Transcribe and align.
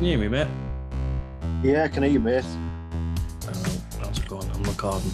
Can 0.00 0.06
you 0.06 0.16
hear 0.16 0.18
me, 0.18 0.28
mate? 0.28 0.48
Yeah, 1.62 1.84
I 1.84 1.88
can 1.88 2.04
hear 2.04 2.12
you, 2.12 2.20
mate. 2.20 2.42
Oh, 2.42 4.10
it 4.10 4.28
going? 4.28 4.50
I'm 4.50 4.62
recording. 4.62 5.12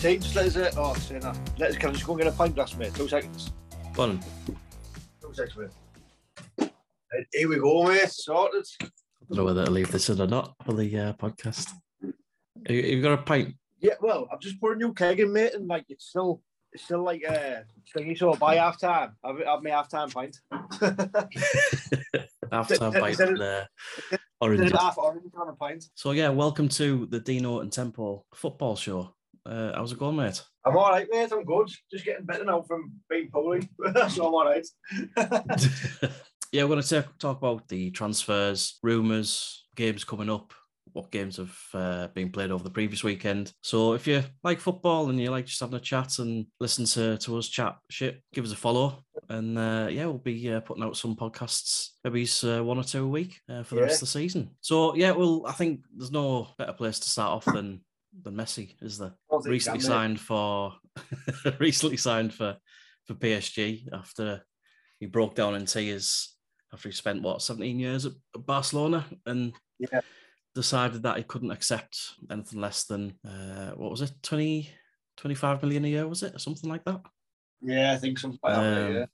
Team, 0.00 0.20
just 0.20 0.34
let 0.34 0.46
us. 0.46 0.56
Uh, 0.56 0.72
oh, 0.76 0.94
saying 0.94 1.20
that. 1.20 1.38
Let 1.56 1.70
us. 1.70 1.76
Can 1.76 1.90
I 1.90 1.92
just 1.92 2.04
go 2.04 2.14
and 2.14 2.22
get 2.22 2.32
a 2.32 2.36
pint 2.36 2.56
glass, 2.56 2.76
mate? 2.76 2.92
Two 2.92 3.06
seconds. 3.06 3.52
On. 3.96 4.20
Two 5.22 5.32
seconds, 5.32 5.70
mate. 6.58 6.72
Here 7.32 7.48
we 7.48 7.60
go, 7.60 7.84
mate. 7.84 8.10
Sorted. 8.10 8.66
Don't 9.30 9.38
know 9.38 9.44
whether 9.44 9.64
to 9.64 9.70
leave 9.70 9.92
this 9.92 10.10
in 10.10 10.20
or 10.20 10.26
not 10.26 10.56
for 10.64 10.72
the 10.72 10.98
uh, 10.98 11.12
podcast. 11.12 11.70
You, 12.02 12.76
you 12.76 13.00
got 13.00 13.12
a 13.12 13.22
pint? 13.22 13.54
Yeah, 13.78 13.94
well, 14.00 14.26
I've 14.32 14.40
just 14.40 14.60
put 14.60 14.72
a 14.72 14.76
new 14.76 14.92
keg 14.92 15.20
in, 15.20 15.32
mate, 15.32 15.54
and 15.54 15.68
like 15.68 15.84
it's 15.88 16.06
still, 16.06 16.42
it's 16.72 16.82
still 16.82 17.04
like 17.04 17.22
uh, 17.28 17.60
thingy. 17.96 18.18
So 18.18 18.34
by 18.34 18.56
half 18.56 18.80
time, 18.80 19.12
I've, 19.22 19.36
I've 19.46 19.62
my 19.62 19.70
half 19.70 19.88
time 19.88 20.10
pint. 20.10 20.36
Half 22.50 22.76
time 22.76 22.92
pint 22.92 23.16
there. 23.16 23.68
Then 24.10 24.18
Orange. 24.40 24.72
half 24.72 24.98
orange 24.98 25.30
on 25.40 25.48
a 25.48 25.52
pint. 25.52 25.84
So 25.94 26.10
yeah, 26.10 26.30
welcome 26.30 26.68
to 26.70 27.06
the 27.06 27.20
Dino 27.20 27.60
and 27.60 27.70
Tempo 27.72 28.24
football 28.34 28.74
show. 28.74 29.14
Uh, 29.46 29.70
how's 29.76 29.92
it 29.92 30.00
going, 30.00 30.16
mate? 30.16 30.42
I'm 30.64 30.76
all 30.76 30.90
right, 30.90 31.06
mate. 31.08 31.30
I'm 31.30 31.44
good. 31.44 31.70
Just 31.92 32.04
getting 32.04 32.26
better 32.26 32.44
now 32.44 32.62
from 32.62 32.90
being 33.08 33.30
poorly, 33.32 33.68
so 34.08 34.26
I'm 34.26 34.34
all 34.34 34.46
right. 34.46 34.66
yeah, 36.52 36.64
we're 36.64 36.70
going 36.70 36.82
to 36.82 37.04
talk 37.18 37.38
about 37.38 37.68
the 37.68 37.90
transfers, 37.90 38.78
rumours, 38.82 39.66
games 39.76 40.04
coming 40.04 40.30
up, 40.30 40.52
what 40.92 41.10
games 41.10 41.36
have 41.36 41.56
uh, 41.74 42.08
been 42.08 42.30
played 42.30 42.50
over 42.50 42.64
the 42.64 42.70
previous 42.70 43.04
weekend. 43.04 43.52
So 43.62 43.92
if 43.92 44.06
you 44.06 44.24
like 44.42 44.58
football 44.58 45.08
and 45.08 45.20
you 45.20 45.30
like 45.30 45.46
just 45.46 45.60
having 45.60 45.76
a 45.76 45.80
chat 45.80 46.18
and 46.18 46.46
listen 46.58 46.84
to, 46.86 47.18
to 47.18 47.38
us 47.38 47.48
chat 47.48 47.76
shit, 47.88 48.22
give 48.32 48.44
us 48.44 48.52
a 48.52 48.56
follow. 48.56 49.04
And 49.28 49.56
uh, 49.56 49.88
yeah, 49.90 50.06
we'll 50.06 50.18
be 50.18 50.52
uh, 50.52 50.60
putting 50.60 50.82
out 50.82 50.96
some 50.96 51.14
podcasts, 51.14 51.90
maybe 52.02 52.26
uh, 52.42 52.64
one 52.64 52.78
or 52.78 52.84
two 52.84 53.04
a 53.04 53.08
week 53.08 53.40
uh, 53.48 53.62
for 53.62 53.76
the 53.76 53.82
rest 53.82 54.02
of 54.02 54.08
the 54.08 54.18
season. 54.18 54.50
So 54.60 54.94
yeah, 54.96 55.12
well, 55.12 55.44
I 55.46 55.52
think 55.52 55.84
there's 55.94 56.10
no 56.10 56.48
better 56.58 56.72
place 56.72 56.98
to 57.00 57.08
start 57.08 57.30
off 57.30 57.44
than 57.44 57.82
than 58.24 58.34
Messi, 58.34 58.74
is 58.82 58.98
there? 58.98 59.14
Recently 59.30 59.80
signed 59.80 60.18
for 60.18 60.74
recently 61.60 61.96
signed 61.96 62.34
for 62.34 62.56
for 63.06 63.14
PSG 63.14 63.88
after 63.92 64.42
he 64.98 65.06
broke 65.06 65.36
down 65.36 65.54
in 65.54 65.64
tears 65.64 66.36
after 66.72 66.88
he 66.88 66.94
spent 66.94 67.22
what 67.22 67.42
17 67.42 67.78
years 67.78 68.06
at 68.06 68.12
Barcelona 68.34 69.04
and 69.26 69.52
Yeah. 69.78 70.00
decided 70.54 71.02
that 71.02 71.16
he 71.16 71.22
couldn't 71.22 71.50
accept 71.50 72.14
anything 72.30 72.60
less 72.60 72.84
than 72.84 73.18
uh, 73.26 73.70
what 73.72 73.90
was 73.90 74.02
it 74.02 74.12
20 74.22 74.70
25 75.16 75.62
million 75.62 75.84
a 75.84 75.88
year 75.88 76.08
was 76.08 76.22
it 76.22 76.34
or 76.34 76.38
something 76.38 76.70
like 76.70 76.84
that 76.84 77.00
Yeah, 77.62 77.92
I 77.92 77.96
think 77.98 78.18
something 78.18 78.40
like 78.42 78.54
that. 78.54 78.86
Um, 78.86 78.94
yeah. 78.94 79.06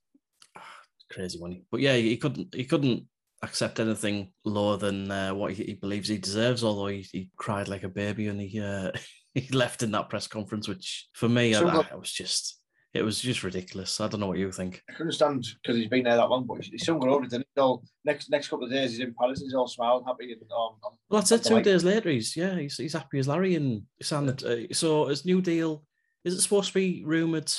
crazy 1.10 1.38
money 1.38 1.64
but 1.70 1.80
yeah 1.80 1.94
he 1.94 2.16
couldn't 2.16 2.54
he 2.54 2.64
couldn't 2.64 3.06
accept 3.42 3.80
anything 3.80 4.32
lower 4.44 4.76
than 4.76 5.10
uh, 5.10 5.32
what 5.32 5.52
he, 5.52 5.64
he 5.64 5.74
believes 5.74 6.08
he 6.08 6.18
deserves 6.18 6.64
although 6.64 6.86
he, 6.88 7.06
he 7.12 7.30
cried 7.36 7.68
like 7.68 7.82
a 7.82 7.88
baby 7.88 8.28
and 8.28 8.40
he 8.40 8.60
uh, 8.60 8.90
he 9.34 9.46
left 9.48 9.82
in 9.82 9.92
that 9.92 10.08
press 10.08 10.26
conference 10.26 10.66
which 10.68 11.08
for 11.12 11.28
me 11.28 11.54
I, 11.54 11.60
I, 11.60 11.94
was 11.94 12.10
just 12.10 12.55
it 12.96 13.04
was 13.04 13.20
just 13.20 13.42
ridiculous. 13.42 14.00
I 14.00 14.08
don't 14.08 14.20
know 14.20 14.26
what 14.26 14.38
you 14.38 14.50
think. 14.52 14.82
I 14.88 14.92
can 14.92 15.02
understand 15.02 15.46
because 15.62 15.76
he's 15.76 15.88
been 15.88 16.04
there 16.04 16.16
that 16.16 16.28
long, 16.28 16.46
but 16.46 16.62
he's, 16.64 16.84
soon 16.84 16.98
got 16.98 17.08
over 17.08 17.24
it. 17.24 17.32
He's 17.32 17.42
all 17.56 17.84
next 18.04 18.30
next 18.30 18.48
couple 18.48 18.64
of 18.66 18.72
days 18.72 18.90
he's 18.92 19.00
in 19.00 19.14
Paris 19.14 19.40
he's 19.40 19.54
all 19.54 19.68
smiling, 19.68 20.04
happy. 20.06 20.32
And, 20.32 20.42
um, 20.50 20.74
um, 20.84 20.92
well 21.08 21.20
that's 21.20 21.32
it. 21.32 21.44
two 21.44 21.54
like- 21.54 21.64
days 21.64 21.84
later 21.84 22.10
he's 22.10 22.36
yeah 22.36 22.58
he's, 22.58 22.76
he's 22.76 22.92
happy 22.92 23.18
as 23.18 23.28
larry 23.28 23.54
and 23.54 23.82
signed 24.02 24.28
it 24.30 24.42
uh, 24.44 24.72
so 24.74 25.06
his 25.06 25.24
new 25.24 25.40
deal. 25.40 25.84
Is 26.24 26.34
it 26.34 26.40
supposed 26.40 26.68
to 26.68 26.74
be 26.74 27.04
rumored 27.04 27.52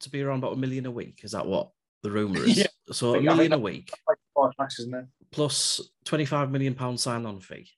to 0.00 0.10
be 0.10 0.22
around 0.22 0.38
about 0.38 0.52
a 0.52 0.56
million 0.56 0.86
a 0.86 0.90
week? 0.90 1.20
Is 1.24 1.32
that 1.32 1.46
what 1.46 1.70
the 2.02 2.10
rumor 2.10 2.40
is? 2.44 2.56
Yeah. 2.58 2.66
so 2.92 3.10
a 3.10 3.12
think- 3.14 3.28
I 3.28 3.30
think 3.30 3.36
million 3.36 3.52
a 3.54 3.58
week. 3.58 3.90
like 4.08 4.18
four 4.34 4.52
tracks, 4.54 4.78
isn't 4.80 4.94
it? 4.94 5.06
plus 5.32 5.80
25 6.04 6.50
million 6.52 6.72
pound 6.74 7.00
sign-on 7.00 7.40
fee 7.40 7.68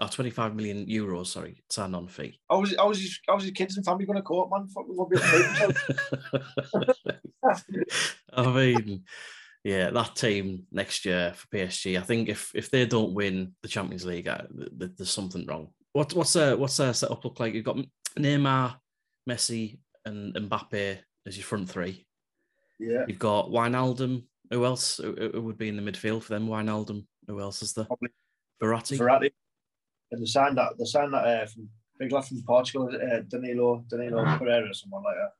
or 0.00 0.08
25 0.08 0.54
million 0.56 0.86
euros 0.86 1.26
sorry 1.26 1.62
sign-on 1.68 2.08
fee 2.08 2.38
I 2.48 2.56
was, 2.56 2.74
I 2.76 2.84
was 2.84 2.98
his 3.00 3.20
how 3.28 3.34
was 3.34 3.44
his 3.44 3.52
kids 3.52 3.76
and 3.76 3.84
family 3.84 4.06
going 4.06 4.16
to 4.16 4.22
court, 4.22 4.50
man? 4.50 4.66
Won't 4.74 5.10
be. 5.10 5.18
I 8.32 8.52
mean, 8.52 9.04
yeah, 9.64 9.90
that 9.90 10.16
team 10.16 10.64
next 10.72 11.04
year 11.04 11.32
for 11.34 11.46
PSG. 11.48 11.98
I 11.98 12.02
think 12.02 12.28
if 12.28 12.50
if 12.54 12.70
they 12.70 12.86
don't 12.86 13.14
win 13.14 13.54
the 13.62 13.68
Champions 13.68 14.04
League, 14.04 14.28
uh, 14.28 14.42
th- 14.56 14.70
th- 14.78 14.90
there's 14.96 15.10
something 15.10 15.46
wrong. 15.46 15.68
What 15.92 16.14
what's 16.14 16.32
their 16.32 16.56
what's 16.56 16.76
their 16.76 16.94
setup 16.94 17.24
look 17.24 17.40
like? 17.40 17.54
You've 17.54 17.64
got 17.64 17.78
Neymar, 18.18 18.76
Messi, 19.28 19.78
and 20.04 20.34
Mbappe 20.34 20.98
as 21.26 21.36
your 21.36 21.44
front 21.44 21.68
three. 21.68 22.06
yeah, 22.78 23.04
You've 23.06 23.18
got 23.18 23.50
Wijnaldum. 23.50 24.24
Who 24.50 24.64
else? 24.64 24.96
Who, 24.98 25.14
who 25.32 25.42
would 25.42 25.58
be 25.58 25.68
in 25.68 25.76
the 25.76 25.82
midfield 25.92 26.22
for 26.22 26.32
them? 26.32 26.48
Wijnaldum. 26.48 27.04
Who 27.28 27.40
else 27.40 27.62
is 27.62 27.72
there? 27.74 27.84
Probably 27.84 28.10
Verratti. 28.62 28.98
Verratti. 28.98 29.30
And 30.10 30.20
they 30.20 30.26
signed 30.26 30.58
that 30.58 30.72
they 30.78 30.84
signed 30.84 31.12
that 31.14 31.26
uh, 31.26 31.46
from 31.46 31.68
big 31.98 32.12
lad 32.12 32.24
from 32.24 32.42
Portugal, 32.46 32.88
uh, 32.92 33.20
Danilo 33.28 33.84
Danilo 33.88 34.24
Pereira 34.38 34.70
or 34.70 34.74
someone 34.74 35.04
like 35.04 35.16
that. 35.16 35.32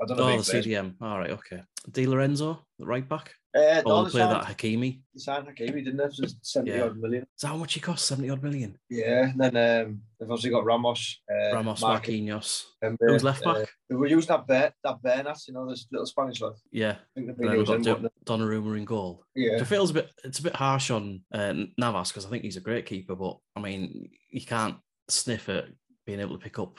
I 0.00 0.06
don't 0.06 0.16
know. 0.16 0.32
Oh, 0.32 0.40
the. 0.40 0.62
CDM. 0.62 0.94
All 1.00 1.18
right, 1.18 1.30
okay. 1.30 1.62
Di 1.90 2.06
Lorenzo, 2.06 2.64
the 2.78 2.86
right 2.86 3.08
back. 3.08 3.34
Uh, 3.56 3.82
no, 3.86 4.02
play 4.04 4.20
signed, 4.20 4.32
that 4.32 4.44
Hakimi. 4.44 5.00
they 5.14 5.18
signed 5.20 5.46
Hakimi, 5.48 5.82
didn't 5.84 5.96
they? 5.96 6.04
For 6.04 6.30
seventy 6.42 6.72
Yeah. 6.72 6.82
odd 6.84 6.98
million. 6.98 7.22
Is 7.22 7.40
that 7.40 7.48
how 7.48 7.56
much 7.56 7.72
he 7.74 7.80
cost? 7.80 8.06
Seventy 8.06 8.28
odd 8.28 8.42
million. 8.42 8.78
Yeah, 8.90 9.30
and 9.30 9.40
then 9.40 9.56
um, 9.86 10.02
they've 10.20 10.30
obviously 10.30 10.50
got 10.50 10.66
Ramos, 10.66 11.20
uh, 11.32 11.54
Ramos, 11.54 11.80
Marquinhos, 11.80 12.26
Marquinhos. 12.28 12.64
and, 12.82 12.98
Who's 13.00 13.22
uh, 13.22 13.26
left 13.26 13.44
back? 13.44 13.56
Uh, 13.56 13.64
they 13.88 13.94
were 13.96 14.06
using 14.06 14.28
that 14.28 14.46
Ber- 14.46 14.72
that 14.84 15.02
Bernat, 15.02 15.38
you 15.48 15.54
know, 15.54 15.68
this 15.68 15.86
little 15.90 16.04
Spanish 16.06 16.42
lad. 16.42 16.52
Yeah, 16.70 16.90
I 16.92 16.96
think 17.14 17.26
they've 17.28 17.36
been 17.38 17.50
we've 17.50 17.60
using 17.60 17.82
got 17.82 18.02
but- 18.02 18.12
Donnarumma 18.26 18.76
in 18.76 18.84
goal. 18.84 19.24
yeah. 19.34 19.54
Which 19.58 19.64
feels 19.68 19.90
a 19.90 19.94
bit 19.94 20.10
it's 20.24 20.40
a 20.40 20.42
bit 20.42 20.54
harsh 20.56 20.90
on 20.90 21.22
uh, 21.32 21.54
Navas 21.78 22.10
because 22.10 22.26
I 22.26 22.28
think 22.28 22.44
he's 22.44 22.58
a 22.58 22.60
great 22.60 22.84
keeper, 22.84 23.14
but 23.16 23.38
I 23.56 23.60
mean 23.60 24.10
you 24.30 24.42
can't 24.44 24.76
sniff 25.08 25.48
at 25.48 25.64
being 26.04 26.20
able 26.20 26.36
to 26.36 26.44
pick 26.44 26.58
up 26.58 26.78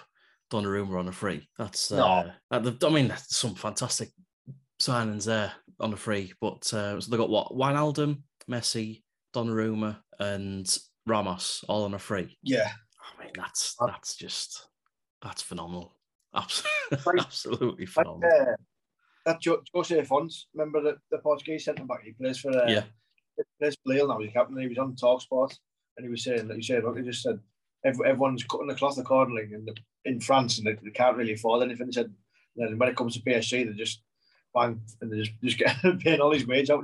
Donnarumma 0.52 1.00
on 1.00 1.08
a 1.08 1.12
free. 1.12 1.48
That's 1.58 1.90
No. 1.90 2.32
uh, 2.52 2.60
that- 2.60 2.84
I 2.84 2.90
mean 2.90 3.08
that's 3.08 3.36
some 3.36 3.56
fantastic 3.56 4.10
signings 4.80 5.26
there 5.26 5.52
on 5.80 5.94
a 5.94 5.98
free. 5.98 6.34
But 6.42 6.72
uh, 6.74 7.00
so 7.00 7.12
they 7.12 7.18
got 7.18 7.30
what 7.30 7.52
Wijnaldum, 7.56 8.22
Messi, 8.50 9.04
Donnarumma, 9.34 9.98
and 10.20 10.78
Ramos 11.06 11.64
all 11.68 11.86
on 11.86 11.94
a 11.94 12.00
free. 12.00 12.38
Yeah. 12.44 12.70
I 13.20 13.24
mean 13.24 13.32
that's 13.36 13.76
Uh, 13.80 13.88
that's 13.88 14.16
just 14.16 14.68
that's 15.24 15.42
phenomenal. 15.42 15.96
Absolutely, 16.36 16.98
Like- 17.06 17.20
absolutely 17.26 17.86
Like, 17.86 17.90
phenomenal. 17.94 18.30
uh, 18.52 18.56
that 19.26 19.42
jo- 19.42 19.62
Jose 19.74 20.04
Fonte, 20.04 20.34
remember 20.54 20.82
the, 20.82 20.98
the 21.12 21.18
Portuguese 21.20 21.66
centre 21.66 21.84
back? 21.86 22.04
He 22.04 22.12
plays 22.14 22.40
for 22.40 22.50
uh, 22.52 22.70
Yeah. 22.70 22.84
he 23.38 23.44
plays 23.60 23.76
for 23.84 23.94
Lille 23.94 24.08
now. 24.08 24.20
He's 24.20 24.32
captain. 24.34 24.58
He 24.60 24.68
was 24.68 24.78
on 24.78 24.96
Talksport, 24.96 25.58
and 25.98 26.06
he 26.06 26.10
was 26.10 26.24
saying 26.24 26.48
that 26.48 26.56
he 26.58 26.64
said, 26.64 26.84
look, 26.84 26.98
he 26.98 27.04
just 27.04 27.24
said 27.24 27.40
ev- 27.84 28.00
everyone's 28.06 28.44
cutting 28.44 28.68
the 28.68 28.76
cloth 28.76 28.98
accordingly 28.98 29.50
in 29.54 29.66
the, 29.66 29.76
in 30.06 30.20
France, 30.22 30.58
and 30.58 30.68
they, 30.68 30.74
they 30.84 30.92
can't 30.92 31.18
really 31.18 31.34
afford 31.34 31.64
anything. 31.64 31.88
He 31.88 31.94
said, 31.94 32.14
then 32.56 32.78
when 32.78 32.90
it 32.90 32.96
comes 32.96 33.16
to 33.16 33.22
PSG, 33.24 33.66
they 33.68 33.74
just 33.74 34.02
bang 34.54 34.82
and 35.02 35.12
they 35.12 35.20
just 35.20 35.32
just 35.44 35.58
get 35.58 35.76
paying 36.00 36.22
all 36.22 36.32
his 36.32 36.48
wage 36.48 36.70
out. 36.70 36.84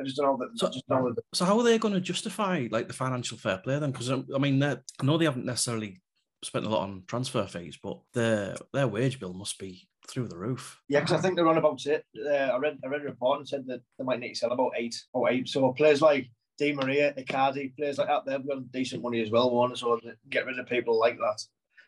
I 0.00 0.02
just 0.02 0.16
don't 0.16 0.26
know 0.26 0.46
that. 0.46 0.58
So- 0.58 0.70
just 0.70 0.86
don't 0.88 1.04
know 1.04 1.12
that 1.14 1.24
So 1.34 1.44
how 1.44 1.58
are 1.58 1.64
they 1.64 1.78
going 1.78 1.94
to 1.94 2.00
justify 2.00 2.68
like 2.70 2.88
the 2.88 2.94
financial 2.94 3.36
fair 3.38 3.58
play 3.58 3.78
then? 3.78 3.90
Because 3.90 4.10
I 4.10 4.38
mean, 4.38 4.62
I 4.62 4.78
know 5.02 5.18
they 5.18 5.26
haven't 5.26 5.44
necessarily 5.44 6.00
spent 6.42 6.64
a 6.66 6.68
lot 6.68 6.82
on 6.82 7.04
transfer 7.06 7.46
fees, 7.46 7.78
but 7.82 8.00
their 8.14 8.56
their 8.72 8.88
wage 8.88 9.20
bill 9.20 9.34
must 9.34 9.58
be 9.58 9.88
through 10.08 10.28
the 10.28 10.36
roof. 10.38 10.80
Yeah, 10.88 11.00
because 11.00 11.18
I 11.18 11.20
think 11.20 11.36
they're 11.36 11.46
on 11.46 11.58
about 11.58 11.84
it. 11.86 12.04
Uh, 12.18 12.30
I 12.30 12.58
read 12.58 12.78
I 12.84 12.88
read 12.88 13.02
a 13.02 13.04
report 13.04 13.38
and 13.38 13.48
said 13.48 13.66
that 13.66 13.80
they 13.98 14.04
might 14.04 14.20
need 14.20 14.30
to 14.30 14.38
sell 14.38 14.52
about 14.52 14.72
eight 14.76 14.96
or 15.12 15.30
eight. 15.30 15.48
So 15.48 15.72
players 15.72 16.02
like 16.02 16.30
Di 16.58 16.72
Maria, 16.72 17.12
Icardi, 17.14 17.76
players 17.76 17.98
like 17.98 18.08
that, 18.08 18.24
they've 18.26 18.46
got 18.46 18.72
decent 18.72 19.02
money 19.02 19.22
as 19.22 19.30
well. 19.30 19.50
One, 19.50 19.74
so 19.76 20.00
get 20.28 20.46
rid 20.46 20.58
of 20.58 20.66
people 20.66 20.98
like 20.98 21.16
that, 21.18 21.42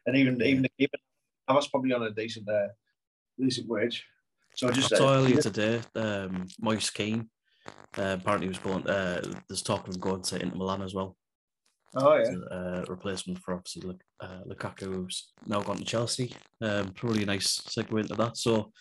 and 0.06 0.16
even 0.16 0.40
even 0.42 0.66
keeper, 0.78 0.98
Navas 1.48 1.68
probably 1.68 1.92
on 1.92 2.02
a 2.02 2.10
decent 2.10 2.48
uh, 2.48 2.68
decent 3.38 3.68
wage. 3.68 4.06
So 4.54 4.68
I 4.68 4.72
just 4.72 4.90
saw 4.90 5.14
earlier 5.14 5.40
today, 5.40 5.80
um, 5.94 6.46
Moise 6.60 6.90
Kean 6.90 7.28
uh, 7.98 8.16
apparently 8.20 8.48
was 8.48 8.58
going. 8.58 8.86
Uh, 8.86 9.22
there's 9.48 9.62
talk 9.62 9.86
of 9.88 9.94
him 9.94 10.00
going 10.00 10.22
to 10.22 10.42
Inter 10.42 10.56
Milan 10.56 10.82
as 10.82 10.94
well. 10.94 11.16
oh 11.96 12.16
yeah, 12.16 12.34
a 12.50 12.54
uh, 12.54 12.84
replacement 12.88 13.38
for 13.38 13.54
obviously 13.54 13.98
uh, 14.20 14.40
Lukaku, 14.46 14.94
who's 14.94 15.32
now 15.46 15.60
gone 15.60 15.78
to 15.78 15.84
Chelsea. 15.84 16.34
Um, 16.60 16.92
probably 16.92 17.22
a 17.22 17.26
nice 17.26 17.58
segue 17.60 18.00
into 18.00 18.14
that. 18.14 18.36
So 18.36 18.72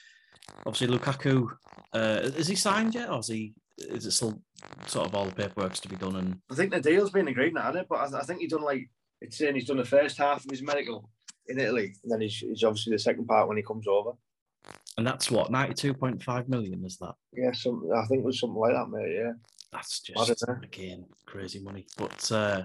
obviously 0.66 0.96
Lukaku, 0.96 1.48
uh, 1.94 2.20
is 2.24 2.48
he 2.48 2.56
signed 2.56 2.94
yet, 2.96 3.10
or 3.10 3.20
is 3.20 3.28
he? 3.28 3.54
Is 3.78 4.06
it 4.06 4.12
still 4.12 4.42
sort 4.88 5.08
of 5.08 5.16
all 5.16 5.26
the 5.26 5.32
paperwork's 5.32 5.80
to 5.80 5.90
be 5.90 5.96
done? 5.96 6.16
And 6.16 6.38
I 6.52 6.56
think 6.56 6.72
the 6.72 6.80
deal's 6.82 7.10
been 7.10 7.30
agreed 7.30 7.54
now, 7.54 7.64
hasn't 7.64 7.84
it? 7.84 7.88
But 7.90 8.14
I, 8.14 8.20
I 8.20 8.24
think 8.24 8.42
he's 8.42 8.52
done 8.52 8.62
like 8.62 8.90
it's 9.22 9.38
saying 9.38 9.56
he's 9.56 9.66
done 9.66 9.78
the 9.78 9.86
first 9.86 10.18
half 10.18 10.44
of 10.44 10.52
his 10.52 10.62
medical 10.62 11.10
in 11.48 11.60
Italy, 11.60 11.96
and 12.04 12.12
then 12.12 12.22
he's, 12.22 12.38
he's 12.38 12.64
obviously 12.64 12.94
the 12.94 13.00
second 13.00 13.26
part 13.26 13.48
when 13.48 13.58
he 13.58 13.64
comes 13.64 13.88
over. 13.88 14.12
And 14.98 15.06
that's 15.06 15.31
what 15.31 15.52
ninety 15.52 15.74
two 15.74 15.94
point 15.94 16.22
five 16.22 16.50
million 16.50 16.84
is 16.86 16.98
that? 16.98 17.13
Yeah, 17.34 17.52
some 17.54 17.90
I 17.96 18.06
think 18.06 18.19
it 18.19 18.25
was 18.25 18.40
something 18.40 18.60
like 18.60 18.74
that, 18.74 18.90
mate. 18.90 19.16
Yeah. 19.16 19.31
That's 19.72 20.02
just 20.02 20.44
again 20.63 21.06
crazy 21.25 21.60
money. 21.60 21.88
But 21.98 22.31
uh, 22.31 22.63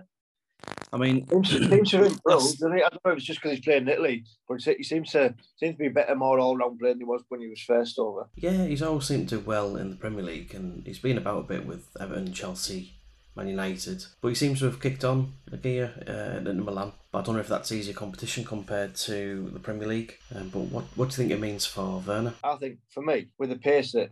I 0.92 0.96
mean, 0.96 1.26
Seems, 1.28 1.50
seems 1.50 1.90
to 1.90 1.96
have 1.98 2.12
improved, 2.12 2.58
he? 2.58 2.64
I 2.66 2.88
don't 2.88 3.04
know 3.04 3.12
if 3.12 3.18
it's 3.18 3.26
just 3.26 3.40
because 3.40 3.56
he's 3.56 3.64
playing 3.64 3.82
in 3.82 3.88
Italy, 3.88 4.24
but 4.48 4.60
he 4.62 4.82
seems 4.82 5.10
to 5.12 5.34
seems 5.56 5.74
to 5.74 5.78
be 5.78 5.86
a 5.86 5.90
better, 5.90 6.14
more 6.14 6.38
all 6.38 6.56
round 6.56 6.78
player 6.78 6.92
than 6.92 7.00
he 7.00 7.04
was 7.04 7.22
when 7.28 7.40
he 7.40 7.48
was 7.48 7.60
first 7.60 7.98
over. 7.98 8.28
Yeah, 8.36 8.66
he's 8.66 8.82
always 8.82 9.06
seemed 9.06 9.28
to 9.28 9.38
do 9.38 9.44
well 9.44 9.76
in 9.76 9.90
the 9.90 9.96
Premier 9.96 10.24
League, 10.24 10.54
and 10.54 10.84
he's 10.86 10.98
been 10.98 11.18
about 11.18 11.38
a 11.38 11.42
bit 11.42 11.66
with 11.66 11.88
Everton, 12.00 12.32
Chelsea, 12.32 12.98
Man 13.36 13.48
United. 13.48 14.04
But 14.20 14.28
he 14.28 14.34
seems 14.34 14.60
to 14.60 14.64
have 14.66 14.80
kicked 14.80 15.04
on 15.04 15.34
a 15.52 15.56
gear 15.56 15.92
uh, 16.08 16.48
in 16.48 16.64
Milan. 16.64 16.92
But 17.12 17.18
I 17.18 17.22
don't 17.22 17.34
know 17.34 17.40
if 17.40 17.48
that's 17.48 17.72
easier 17.72 17.94
competition 17.94 18.44
compared 18.44 18.94
to 18.96 19.50
the 19.52 19.60
Premier 19.60 19.86
League. 19.88 20.18
Um, 20.34 20.48
but 20.48 20.60
what 20.60 20.84
what 20.96 21.10
do 21.10 21.12
you 21.12 21.16
think 21.16 21.30
it 21.32 21.40
means 21.40 21.66
for 21.66 22.02
Werner? 22.06 22.34
I 22.42 22.56
think 22.56 22.78
for 22.90 23.02
me, 23.02 23.28
with 23.38 23.50
the 23.50 23.56
pace 23.56 23.92
that 23.92 24.10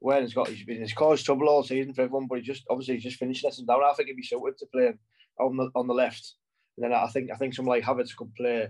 Werner's 0.00 0.34
got, 0.34 0.48
he's 0.48 0.64
been 0.64 0.80
he's 0.80 0.92
caused 0.92 1.24
trouble 1.24 1.48
all 1.48 1.62
season 1.62 1.94
for 1.94 2.02
everyone, 2.02 2.26
but 2.28 2.38
he 2.38 2.42
just 2.44 2.64
obviously 2.68 2.94
he's 2.94 3.04
just 3.04 3.18
finished 3.18 3.44
letting 3.44 3.66
down. 3.66 3.82
I 3.84 3.92
think 3.94 4.08
he'd 4.08 4.16
be 4.16 4.22
suited 4.22 4.58
to 4.58 4.66
play 4.66 4.92
on 5.38 5.56
the 5.56 5.70
on 5.74 5.86
the 5.86 5.94
left. 5.94 6.34
And 6.76 6.84
then 6.84 6.92
I 6.92 7.06
think 7.08 7.30
I 7.30 7.36
think 7.36 7.54
someone 7.54 7.76
like 7.76 7.84
Havertz 7.84 8.16
could 8.16 8.34
play 8.34 8.68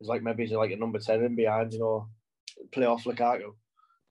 as 0.00 0.08
like 0.08 0.22
maybe 0.22 0.44
he's 0.44 0.52
like 0.54 0.72
a 0.72 0.76
number 0.76 0.98
ten 0.98 1.24
in 1.24 1.36
behind, 1.36 1.72
you 1.72 1.78
know, 1.78 2.08
play 2.72 2.86
off 2.86 3.04
Lukaku. 3.04 3.52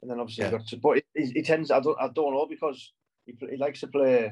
And 0.02 0.12
then 0.12 0.20
obviously, 0.20 0.46
Yeah. 0.46 0.52
got 0.52 0.68
to, 0.68 0.78
but 0.78 1.02
he, 1.16 1.26
he 1.28 1.42
tends 1.42 1.72
I 1.72 1.80
don't 1.80 1.98
I 2.00 2.08
don't 2.10 2.34
know 2.34 2.48
because 2.50 2.92
he, 3.26 3.34
he 3.50 3.58
likes 3.58 3.80
to 3.82 3.88
play 3.88 4.32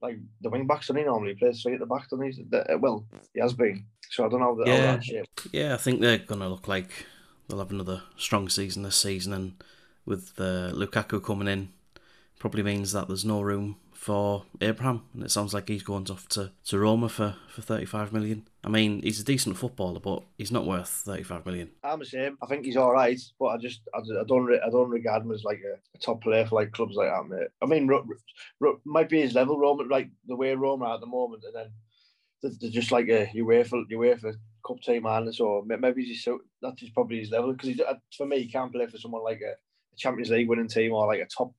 like 0.00 0.18
the 0.40 0.50
wing 0.50 0.66
backs, 0.66 0.86
doesn't 0.88 0.96
he? 1.00 1.04
Normally 1.06 1.34
plays 1.34 1.58
straight 1.60 1.74
at 1.74 1.80
the 1.80 1.86
back, 1.86 2.08
doesn't 2.08 2.32
he? 2.32 2.44
The- 2.48 2.74
uh, 2.74 2.78
Well, 2.78 3.04
he 3.34 3.40
has 3.40 3.52
been. 3.54 3.84
So 4.10 4.24
I 4.24 4.28
don't 4.28 4.40
know 4.40 4.56
how, 4.56 4.64
Yeah. 4.72 4.92
that 4.96 5.04
shape. 5.04 5.26
Yeah, 5.52 5.74
I 5.74 5.76
think 5.76 6.00
they're 6.00 6.18
going 6.18 6.40
to 6.40 6.48
look 6.48 6.68
like 6.68 7.06
they'll 7.48 7.58
have 7.58 7.70
another 7.70 8.02
strong 8.16 8.48
season 8.48 8.82
this 8.82 8.96
season, 8.96 9.32
and 9.32 9.52
with 10.06 10.32
uh, 10.38 10.72
Lukaku 10.72 11.22
coming 11.22 11.48
in, 11.48 11.68
probably 12.38 12.62
means 12.62 12.92
that 12.92 13.08
there's 13.08 13.24
no 13.24 13.40
room 13.40 13.76
for 13.98 14.44
Abraham, 14.60 15.02
and 15.12 15.24
it 15.24 15.30
sounds 15.30 15.52
like 15.52 15.68
he's 15.68 15.82
going 15.82 16.08
off 16.08 16.28
to, 16.28 16.52
to 16.66 16.78
Roma 16.78 17.08
for, 17.08 17.34
for 17.48 17.62
35 17.62 18.12
million. 18.12 18.48
I 18.62 18.68
mean, 18.68 19.02
he's 19.02 19.18
a 19.18 19.24
decent 19.24 19.56
footballer, 19.56 19.98
but 19.98 20.22
he's 20.38 20.52
not 20.52 20.64
worth 20.64 20.88
35 20.88 21.44
million. 21.44 21.70
I'm 21.82 21.98
the 21.98 22.04
same. 22.04 22.38
I 22.40 22.46
think 22.46 22.64
he's 22.64 22.76
all 22.76 22.92
right, 22.92 23.20
but 23.40 23.46
I 23.46 23.56
just 23.58 23.80
I, 23.92 23.98
I 23.98 24.24
don't 24.26 24.48
I 24.64 24.70
don't 24.70 24.88
regard 24.88 25.24
him 25.24 25.32
as 25.32 25.42
like 25.42 25.60
a, 25.66 25.74
a 25.96 25.98
top 25.98 26.22
player 26.22 26.46
for 26.46 26.54
like 26.54 26.70
clubs 26.70 26.94
like 26.94 27.08
that, 27.08 27.28
mate. 27.28 27.48
I 27.60 27.66
mean, 27.66 27.88
Ro- 27.88 28.06
Ro- 28.60 28.80
might 28.84 29.08
be 29.08 29.20
his 29.20 29.34
level, 29.34 29.58
Roma, 29.58 29.82
like 29.90 30.08
the 30.28 30.36
way 30.36 30.54
Roma 30.54 30.86
are 30.86 30.94
at 30.94 31.00
the 31.00 31.06
moment, 31.06 31.42
and 31.44 31.54
then 31.54 32.58
they're, 32.60 32.70
just 32.70 32.92
like 32.92 33.08
a 33.08 33.26
UEFA 33.34 33.84
UEFA 33.90 34.34
Cup 34.64 34.80
team. 34.80 35.08
So 35.32 35.64
ma- 35.66 35.76
maybe 35.76 36.04
he's 36.04 36.22
so 36.22 36.38
that's 36.62 36.80
just 36.80 36.94
probably 36.94 37.18
his 37.18 37.30
level 37.30 37.52
because 37.52 37.80
uh, 37.80 37.94
for 38.16 38.26
me, 38.26 38.42
he 38.42 38.48
can't 38.48 38.72
play 38.72 38.86
for 38.86 38.98
someone 38.98 39.24
like 39.24 39.40
a 39.40 39.54
Champions 39.96 40.30
League 40.30 40.48
winning 40.48 40.68
team 40.68 40.92
or 40.92 41.08
like 41.08 41.20
a 41.20 41.26
top 41.26 41.52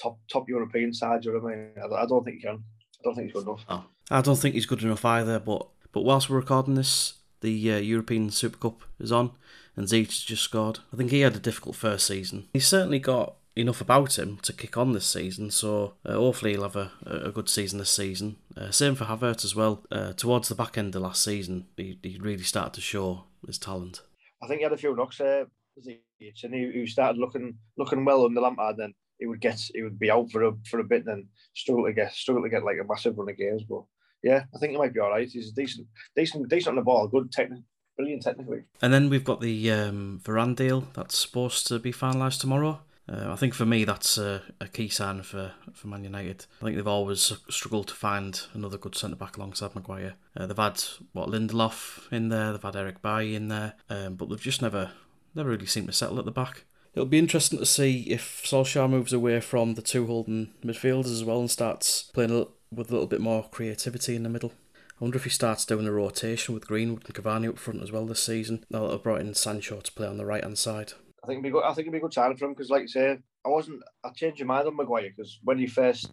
top 0.00 0.18
top 0.30 0.48
European 0.48 0.92
side. 0.92 1.24
You 1.24 1.32
know 1.32 1.40
what 1.40 1.52
I 1.52 1.56
mean? 1.56 1.70
I, 1.78 2.02
I 2.02 2.06
don't 2.06 2.24
think 2.24 2.36
he 2.36 2.42
can. 2.42 2.56
I 2.56 3.02
don't 3.04 3.14
think 3.14 3.26
he's 3.26 3.34
good 3.34 3.48
enough. 3.48 3.64
Oh, 3.68 3.84
I 4.10 4.20
don't 4.20 4.36
think 4.36 4.54
he's 4.54 4.66
good 4.66 4.82
enough 4.82 5.04
either, 5.04 5.38
but, 5.38 5.68
but 5.92 6.02
whilst 6.02 6.28
we're 6.28 6.36
recording 6.36 6.74
this, 6.74 7.14
the 7.40 7.72
uh, 7.72 7.78
European 7.78 8.30
Super 8.30 8.58
Cup 8.58 8.82
is 8.98 9.12
on, 9.12 9.30
and 9.76 9.86
Ziyech's 9.86 10.22
just 10.22 10.42
scored. 10.42 10.80
I 10.92 10.96
think 10.96 11.10
he 11.10 11.20
had 11.20 11.36
a 11.36 11.40
difficult 11.40 11.76
first 11.76 12.06
season. 12.06 12.48
He's 12.52 12.66
certainly 12.66 12.98
got 12.98 13.36
enough 13.56 13.80
about 13.80 14.18
him 14.18 14.38
to 14.42 14.52
kick 14.52 14.76
on 14.76 14.92
this 14.92 15.06
season, 15.06 15.50
so 15.50 15.94
uh, 16.04 16.14
hopefully 16.14 16.52
he'll 16.52 16.62
have 16.62 16.76
a, 16.76 16.90
a 17.06 17.32
good 17.32 17.48
season 17.48 17.78
this 17.78 17.90
season. 17.90 18.36
Uh, 18.56 18.70
same 18.70 18.94
for 18.94 19.04
Havertz 19.04 19.44
as 19.44 19.56
well. 19.56 19.84
Uh, 19.90 20.12
towards 20.12 20.48
the 20.48 20.54
back 20.54 20.76
end 20.76 20.94
of 20.94 21.02
last 21.02 21.22
season, 21.24 21.66
he, 21.76 21.98
he 22.02 22.18
really 22.20 22.42
started 22.42 22.74
to 22.74 22.80
show 22.80 23.24
his 23.46 23.58
talent. 23.58 24.02
I 24.42 24.46
think 24.46 24.58
he 24.58 24.64
had 24.64 24.72
a 24.72 24.76
few 24.76 24.94
knocks 24.94 25.18
there, 25.18 25.46
was 25.76 25.86
he? 25.86 26.00
and 26.42 26.54
he, 26.54 26.70
he 26.72 26.86
started 26.86 27.18
looking 27.18 27.54
looking 27.78 28.04
well 28.04 28.26
under 28.26 28.40
Lampard. 28.40 28.76
Then 28.76 28.94
he 29.20 29.26
would 29.26 29.40
get 29.40 29.60
he 29.74 29.82
would 29.82 29.98
be 29.98 30.10
out 30.10 30.30
for 30.30 30.42
a 30.44 30.52
for 30.68 30.80
a 30.80 30.84
bit, 30.84 31.06
and 31.06 31.08
then 31.08 31.28
struggle 31.54 31.84
to 31.84 31.92
get 31.92 32.12
struggle 32.12 32.42
to 32.42 32.48
get 32.48 32.64
like 32.64 32.78
a 32.82 32.86
massive 32.86 33.16
run 33.16 33.28
of 33.28 33.36
games. 33.36 33.62
But 33.68 33.82
yeah, 34.22 34.44
I 34.54 34.58
think 34.58 34.72
he 34.72 34.78
might 34.78 34.94
be 34.94 35.00
all 35.00 35.10
right. 35.10 35.28
He's 35.28 35.52
decent, 35.52 35.86
decent, 36.16 36.48
decent 36.48 36.70
on 36.70 36.76
the 36.76 36.82
ball. 36.82 37.08
Good 37.08 37.30
technique, 37.30 37.64
brilliant 37.96 38.22
technically. 38.22 38.62
And 38.82 38.92
then 38.92 39.08
we've 39.10 39.24
got 39.24 39.40
the 39.40 39.70
um, 39.70 40.20
Varane 40.24 40.56
deal 40.56 40.88
that's 40.94 41.18
supposed 41.18 41.66
to 41.68 41.78
be 41.78 41.92
finalised 41.92 42.40
tomorrow. 42.40 42.80
Uh, 43.08 43.32
I 43.32 43.36
think 43.36 43.54
for 43.54 43.66
me 43.66 43.84
that's 43.84 44.18
a, 44.18 44.42
a 44.60 44.68
key 44.68 44.88
sign 44.88 45.22
for, 45.22 45.52
for 45.72 45.88
Man 45.88 46.04
United. 46.04 46.46
I 46.60 46.64
think 46.64 46.76
they've 46.76 46.86
always 46.86 47.32
struggled 47.48 47.88
to 47.88 47.94
find 47.94 48.40
another 48.54 48.78
good 48.78 48.94
centre 48.94 49.16
back 49.16 49.36
alongside 49.36 49.74
Maguire. 49.74 50.14
Uh, 50.36 50.46
they've 50.46 50.56
had 50.56 50.80
what 51.12 51.28
Lindelof 51.28 52.12
in 52.12 52.28
there, 52.28 52.52
they've 52.52 52.62
had 52.62 52.76
Eric 52.76 53.02
Bailly 53.02 53.34
in 53.34 53.48
there, 53.48 53.74
um, 53.88 54.14
but 54.14 54.28
they've 54.28 54.40
just 54.40 54.62
never 54.62 54.92
never 55.34 55.50
really 55.50 55.66
seemed 55.66 55.88
to 55.88 55.92
settle 55.92 56.18
at 56.18 56.24
the 56.24 56.30
back. 56.30 56.64
It'll 56.94 57.06
be 57.06 57.18
interesting 57.18 57.58
to 57.58 57.66
see 57.66 58.02
if 58.10 58.42
Solskjaer 58.44 58.90
moves 58.90 59.12
away 59.12 59.40
from 59.40 59.74
the 59.74 59.82
two 59.82 60.06
holding 60.06 60.52
midfielders 60.64 61.12
as 61.12 61.24
well 61.24 61.40
and 61.40 61.50
starts 61.50 62.10
playing 62.12 62.32
a 62.32 62.46
with 62.72 62.90
a 62.90 62.92
little 62.92 63.06
bit 63.06 63.20
more 63.20 63.48
creativity 63.50 64.14
in 64.16 64.22
the 64.22 64.28
middle. 64.28 64.52
I 64.76 65.04
wonder 65.04 65.16
if 65.16 65.24
he 65.24 65.30
starts 65.30 65.64
doing 65.64 65.86
a 65.86 65.92
rotation 65.92 66.54
with 66.54 66.66
Greenwood 66.66 67.04
and 67.06 67.14
Cavani 67.14 67.48
up 67.48 67.58
front 67.58 67.82
as 67.82 67.90
well 67.90 68.06
this 68.06 68.22
season. 68.22 68.64
Now 68.70 68.86
that 68.86 68.94
I've 68.94 69.02
brought 69.02 69.20
in 69.20 69.34
Sancho 69.34 69.80
to 69.80 69.92
play 69.92 70.06
on 70.06 70.18
the 70.18 70.26
right 70.26 70.44
hand 70.44 70.58
side. 70.58 70.92
I 71.24 71.26
think 71.26 71.38
it'd 71.38 71.44
be 71.44 71.50
good. 71.50 71.64
I 71.64 71.68
think 71.68 71.86
it'd 71.86 71.92
be 71.92 71.98
a 71.98 72.02
good 72.02 72.12
signing 72.12 72.36
for 72.36 72.44
him 72.46 72.52
because, 72.52 72.70
like 72.70 72.82
I 72.82 72.86
say, 72.86 73.18
I 73.44 73.48
wasn't. 73.48 73.82
I 74.04 74.10
changed 74.10 74.44
my 74.44 74.56
mind 74.56 74.68
on 74.68 74.76
Maguire 74.76 75.10
because 75.16 75.40
when 75.42 75.58
he 75.58 75.66
first 75.66 76.12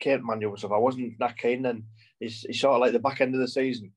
came 0.00 0.18
to 0.18 0.24
Man 0.24 0.42
and 0.42 0.58
stuff, 0.58 0.72
I 0.72 0.78
wasn't 0.78 1.18
that 1.18 1.36
keen. 1.36 1.62
Then 1.62 1.84
he's, 2.18 2.42
he's 2.42 2.60
sort 2.60 2.74
of 2.74 2.80
like 2.80 2.92
the 2.92 2.98
back 2.98 3.20
end 3.20 3.34
of 3.34 3.40
the 3.40 3.48
season. 3.48 3.92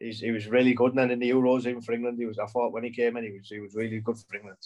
He's, 0.00 0.20
he 0.20 0.30
was 0.30 0.46
really 0.46 0.74
good, 0.74 0.92
and 0.92 0.98
then 0.98 1.10
in 1.10 1.18
the 1.18 1.30
Euros, 1.30 1.66
even 1.66 1.82
for 1.82 1.92
England, 1.92 2.18
he 2.18 2.26
was. 2.26 2.38
I 2.38 2.46
thought 2.46 2.72
when 2.72 2.84
he 2.84 2.90
came 2.90 3.16
in, 3.16 3.24
he 3.24 3.32
was 3.32 3.48
he 3.48 3.58
was 3.58 3.74
really 3.74 4.00
good 4.00 4.16
for 4.16 4.36
England. 4.36 4.58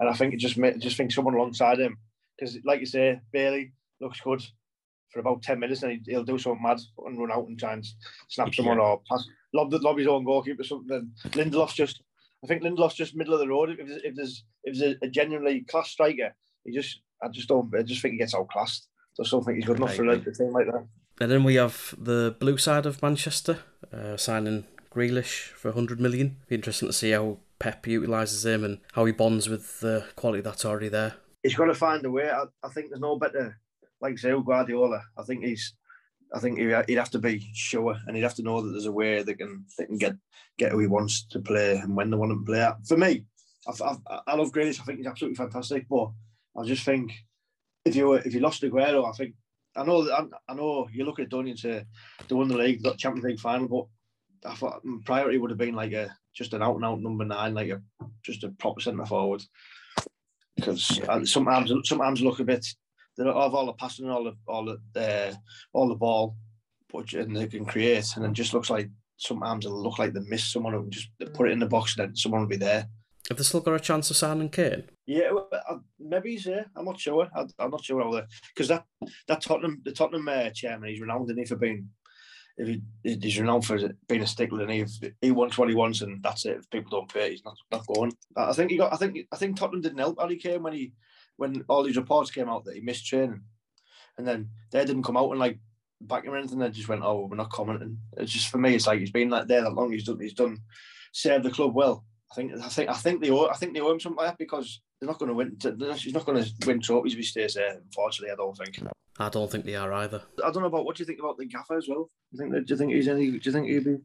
And 0.00 0.08
I 0.08 0.14
think 0.14 0.34
it 0.34 0.38
just 0.38 0.58
made, 0.58 0.80
just 0.80 0.96
think 0.96 1.12
someone 1.12 1.34
alongside 1.34 1.78
him 1.78 1.96
because, 2.36 2.58
like 2.64 2.80
you 2.80 2.86
say, 2.86 3.20
Bailly 3.32 3.72
looks 4.00 4.20
good 4.20 4.42
for 5.12 5.20
about 5.20 5.42
ten 5.42 5.60
minutes, 5.60 5.84
and 5.84 5.92
he, 5.92 6.00
he'll 6.10 6.24
do 6.24 6.38
something 6.38 6.62
mad 6.62 6.80
and 7.06 7.20
run 7.20 7.30
out 7.30 7.46
and 7.46 7.58
try 7.58 7.74
and 7.74 7.86
snap 8.28 8.52
someone 8.52 8.80
or 8.80 9.00
pass, 9.08 9.24
lob, 9.54 9.70
the, 9.70 9.78
lob 9.78 9.96
his 9.96 10.08
own 10.08 10.24
goalkeeper 10.24 10.62
or 10.62 10.64
something. 10.64 11.12
Lindelof's 11.28 11.74
just 11.74 12.02
I 12.42 12.46
think 12.46 12.62
Lindelof's 12.62 12.94
just 12.94 13.16
middle 13.16 13.34
of 13.34 13.40
the 13.40 13.48
road. 13.48 13.70
If 13.70 13.86
there's 13.86 14.02
if 14.02 14.16
there's, 14.16 14.44
if 14.64 14.78
there's 14.78 14.96
a, 15.02 15.08
genuinely 15.08 15.60
class 15.62 15.90
striker, 15.90 16.34
he 16.64 16.72
just 16.72 17.00
I 17.22 17.28
just 17.28 17.48
don't 17.48 17.72
I 17.76 17.82
just 17.82 18.02
think 18.02 18.12
he 18.12 18.18
gets 18.18 18.34
outclassed. 18.34 18.88
So 19.14 19.24
I 19.24 19.28
don't 19.30 19.44
think 19.44 19.56
he's 19.56 19.66
good 19.66 19.76
enough 19.76 19.94
for 19.94 20.08
a 20.08 20.18
team 20.18 20.52
like 20.52 20.66
that. 20.66 20.86
And 21.20 21.30
then 21.30 21.44
we 21.44 21.56
have 21.56 21.94
the 21.98 22.34
blue 22.38 22.56
side 22.56 22.86
of 22.86 23.02
Manchester 23.02 23.58
uh, 23.92 24.16
signing 24.16 24.64
Grealish 24.92 25.48
for 25.50 25.68
100 25.68 26.00
million. 26.00 26.36
Be 26.48 26.56
interesting 26.56 26.88
to 26.88 26.92
see 26.92 27.10
how 27.12 27.38
Pep 27.58 27.86
utilises 27.86 28.44
him 28.44 28.64
and 28.64 28.78
how 28.92 29.04
he 29.04 29.12
bonds 29.12 29.48
with 29.48 29.80
the 29.80 30.06
quality 30.16 30.42
that's 30.42 30.64
already 30.64 30.88
there. 30.88 31.14
He's 31.42 31.54
got 31.54 31.66
to 31.66 31.74
find 31.74 32.04
a 32.04 32.10
way. 32.10 32.30
I, 32.30 32.44
I 32.62 32.68
think 32.68 32.88
there's 32.88 33.00
no 33.00 33.18
better 33.18 33.58
like 34.00 34.18
say 34.18 34.30
Guardiola. 34.30 35.02
I 35.16 35.22
think 35.22 35.44
he's 35.44 35.74
I 36.34 36.38
think 36.38 36.58
he, 36.58 36.72
he'd 36.86 36.98
have 36.98 37.10
to 37.10 37.18
be 37.18 37.50
sure 37.54 37.96
and 38.06 38.16
he'd 38.16 38.22
have 38.22 38.34
to 38.36 38.42
know 38.42 38.60
that 38.60 38.70
there's 38.70 38.86
a 38.86 38.92
way 38.92 39.22
they 39.22 39.34
can 39.34 39.64
they 39.78 39.86
can 39.86 39.98
get 39.98 40.14
get 40.58 40.72
who 40.72 40.78
he 40.78 40.86
wants 40.86 41.26
to 41.28 41.40
play 41.40 41.76
and 41.76 41.96
when 41.96 42.10
they 42.10 42.16
want 42.16 42.32
him 42.32 42.44
to 42.44 42.52
play. 42.52 42.68
For 42.86 42.96
me, 42.96 43.24
I, 43.66 43.84
I, 43.84 44.20
I 44.26 44.34
love 44.34 44.52
Grealish. 44.52 44.80
I 44.80 44.84
think 44.84 44.98
he's 44.98 45.06
absolutely 45.06 45.36
fantastic. 45.36 45.86
But 45.88 46.10
I 46.56 46.64
just 46.64 46.84
think 46.84 47.12
if 47.84 47.96
you 47.96 48.14
if 48.14 48.34
you 48.34 48.40
lost 48.40 48.62
Aguero, 48.62 49.08
I 49.08 49.12
think 49.12 49.34
I 49.76 49.84
know 49.84 50.08
I, 50.10 50.24
I 50.48 50.54
know 50.54 50.88
you 50.92 51.04
look 51.04 51.20
at 51.20 51.28
Donny 51.28 51.50
and 51.50 51.58
say 51.58 51.84
they 52.26 52.34
won 52.34 52.48
the 52.48 52.56
league, 52.56 52.82
got 52.82 52.98
Champions 52.98 53.24
League 53.24 53.40
final, 53.40 53.68
but 53.68 53.86
I 54.44 54.54
thought 54.54 54.82
priority 55.04 55.38
would 55.38 55.50
have 55.50 55.58
been 55.58 55.74
like 55.74 55.92
a 55.92 56.14
just 56.34 56.54
an 56.54 56.62
out 56.62 56.76
and 56.76 56.84
out 56.84 57.00
number 57.00 57.24
nine, 57.24 57.54
like 57.54 57.70
a 57.70 57.82
just 58.22 58.44
a 58.44 58.48
proper 58.50 58.80
centre 58.80 59.04
forward. 59.04 59.42
Because 60.56 61.00
sometimes 61.30 61.72
sometimes 61.84 62.20
look 62.22 62.40
a 62.40 62.44
bit 62.44 62.66
they 63.16 63.24
don't 63.24 63.36
have 63.36 63.54
all 63.54 63.66
the 63.66 63.72
passing 63.74 64.06
and 64.06 64.14
all 64.14 64.24
the 64.24 64.34
all 64.46 64.64
the 64.64 65.00
uh, 65.00 65.34
all 65.72 65.88
the 65.88 65.94
ball, 65.94 66.36
but 66.92 67.12
and 67.12 67.36
they 67.36 67.46
can 67.46 67.64
create, 67.64 68.16
and 68.16 68.24
it 68.24 68.32
just 68.32 68.54
looks 68.54 68.70
like 68.70 68.88
sometimes 69.18 69.66
it'll 69.66 69.82
look 69.82 69.98
like 69.98 70.12
they 70.12 70.20
miss 70.20 70.44
someone 70.44 70.74
and 70.74 70.90
just 70.90 71.10
put 71.34 71.48
it 71.48 71.52
in 71.52 71.58
the 71.58 71.66
box, 71.66 71.96
and 71.96 72.08
then 72.08 72.16
someone 72.16 72.40
will 72.40 72.48
be 72.48 72.56
there. 72.56 72.86
Have 73.28 73.36
they 73.36 73.44
still 73.44 73.60
got 73.60 73.74
a 73.74 73.80
chance 73.80 74.10
of 74.10 74.16
signing 74.16 74.48
Kane? 74.48 74.84
Yeah, 75.06 75.32
well, 75.32 75.50
maybe 75.98 76.32
he's 76.32 76.44
there. 76.44 76.66
I'm 76.74 76.86
not 76.86 76.98
sure. 76.98 77.28
I, 77.36 77.44
I'm 77.58 77.70
not 77.70 77.84
sure 77.84 78.02
how 78.02 78.12
they 78.12 78.22
because 78.54 78.68
that 78.68 78.84
that 79.28 79.42
Tottenham 79.42 79.82
the 79.84 79.92
Tottenham 79.92 80.26
uh, 80.26 80.50
chairman 80.50 80.88
he's 80.88 81.00
renowned 81.00 81.30
isn't 81.30 81.38
he, 81.38 81.44
for 81.44 81.56
being 81.56 81.88
if 82.56 82.68
he 82.68 82.82
he's 83.02 83.38
renowned 83.38 83.64
for 83.64 83.78
being 84.08 84.22
a 84.22 84.26
stickler 84.26 84.62
and 84.62 84.70
he, 84.72 84.80
if 84.80 84.90
he 85.22 85.30
wants 85.30 85.56
what 85.56 85.68
he 85.68 85.74
wants 85.74 86.02
and 86.02 86.22
that's 86.22 86.44
it. 86.46 86.58
If 86.58 86.70
people 86.70 86.90
don't 86.90 87.12
pay, 87.12 87.30
he's 87.30 87.44
not 87.44 87.56
not 87.72 87.86
going. 87.86 88.12
I 88.36 88.50
I 88.50 88.52
think 88.52 88.70
he 88.70 88.76
got. 88.76 88.92
I 88.92 88.96
think 88.96 89.18
I 89.32 89.36
think 89.36 89.56
Tottenham 89.56 89.80
didn't 89.82 89.98
help 89.98 90.20
Harry 90.20 90.36
Kane 90.36 90.62
when 90.62 90.72
he 90.74 90.92
when 91.36 91.64
all 91.68 91.82
these 91.82 91.96
reports 91.96 92.30
came 92.30 92.48
out 92.48 92.64
that 92.64 92.74
he 92.74 92.80
missed 92.80 93.06
training, 93.06 93.42
and 94.18 94.26
then 94.26 94.50
they 94.72 94.84
didn't 94.84 95.04
come 95.04 95.16
out 95.16 95.30
and 95.30 95.40
like 95.40 95.58
back 96.02 96.24
him 96.24 96.32
or 96.32 96.36
anything. 96.36 96.58
They 96.58 96.68
just 96.70 96.88
went, 96.88 97.02
"Oh, 97.04 97.26
we're 97.30 97.36
not 97.36 97.50
commenting." 97.50 97.98
It's 98.18 98.32
just 98.32 98.48
for 98.48 98.58
me. 98.58 98.74
It's 98.74 98.86
like 98.86 98.98
he's 99.00 99.10
been 99.10 99.30
like 99.30 99.46
there 99.48 99.62
that 99.62 99.72
long. 99.74 99.92
He's 99.92 100.04
done. 100.04 100.20
He's 100.20 100.34
done. 100.34 100.58
Served 101.12 101.44
the 101.44 101.50
club 101.50 101.74
well. 101.74 102.04
I 102.30 102.34
think. 102.34 102.52
I 102.54 102.68
think. 102.68 102.90
I 102.90 102.94
think 102.94 103.22
they 103.22 103.30
owe. 103.30 103.46
I 103.48 103.54
think 103.54 103.74
they 103.74 103.80
owe 103.80 103.90
him 103.90 104.00
something 104.00 104.18
like 104.18 104.32
that 104.32 104.38
because 104.38 104.80
they're 105.00 105.08
not 105.08 105.18
going 105.18 105.28
to 105.30 105.34
win. 105.34 105.56
they're- 105.58 105.94
He's 105.94 106.12
not 106.14 106.26
going 106.26 106.42
to 106.44 106.50
win 106.66 106.80
trophies 106.80 107.12
if 107.14 107.18
he 107.18 107.24
stays 107.24 107.54
there. 107.54 107.78
Unfortunately, 107.78 108.32
I 108.32 108.36
don't 108.36 108.56
think. 108.56 108.80
I 109.20 109.28
don't 109.28 109.50
think 109.50 109.66
they 109.66 109.76
are 109.76 109.92
either. 109.92 110.22
I 110.42 110.50
don't 110.50 110.62
know 110.62 110.68
about 110.68 110.84
what 110.84 110.96
do 110.96 111.02
you 111.02 111.06
think 111.06 111.20
about 111.20 111.36
the 111.36 111.46
gaffer 111.46 111.76
as 111.76 111.86
well. 111.88 112.04
Do 112.04 112.10
you 112.32 112.38
think 112.38 112.52
that? 112.52 112.66
Do 112.66 112.74
you 112.74 112.78
think 112.78 112.92
he's 112.92 113.08
any? 113.08 113.30
Do 113.30 113.40
you 113.42 113.52
think 113.52 113.68
he'd 113.68 113.84
be? 113.84 113.98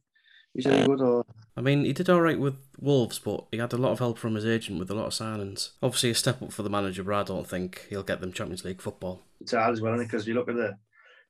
He's 0.53 0.67
any 0.67 0.84
uh, 0.84 0.88
good 0.88 1.01
or? 1.01 1.25
I 1.57 1.62
mean, 1.62 1.86
he 1.86 1.93
did 1.93 2.10
all 2.10 2.22
right 2.22 2.39
with 2.39 2.55
Wolves, 2.79 3.19
but 3.19 3.45
he 3.51 3.57
had 3.57 3.74
a 3.74 3.77
lot 3.77 3.91
of 3.91 4.00
help 4.00 4.17
from 4.17 4.36
his 4.36 4.45
agent 4.45 4.77
with 4.79 4.91
a 4.91 4.93
lot 4.93 5.05
of 5.05 5.13
signings. 5.13 5.72
Obviously, 5.81 6.12
a 6.12 6.15
step 6.15 6.41
up 6.41 6.51
for 6.51 6.63
the 6.63 6.69
manager, 6.69 7.03
but 7.03 7.15
I 7.15 7.24
don't 7.24 7.48
think 7.48 7.88
he'll 7.89 8.03
get 8.03 8.19
them 8.19 8.34
Champions 8.34 8.65
League 8.65 8.81
football. 8.81 9.22
It's 9.39 9.53
hard 9.53 9.74
as 9.74 9.81
well, 9.81 9.98
because 9.98 10.27
you 10.27 10.34
look 10.34 10.50
at 10.50 10.55
the, 10.55 10.77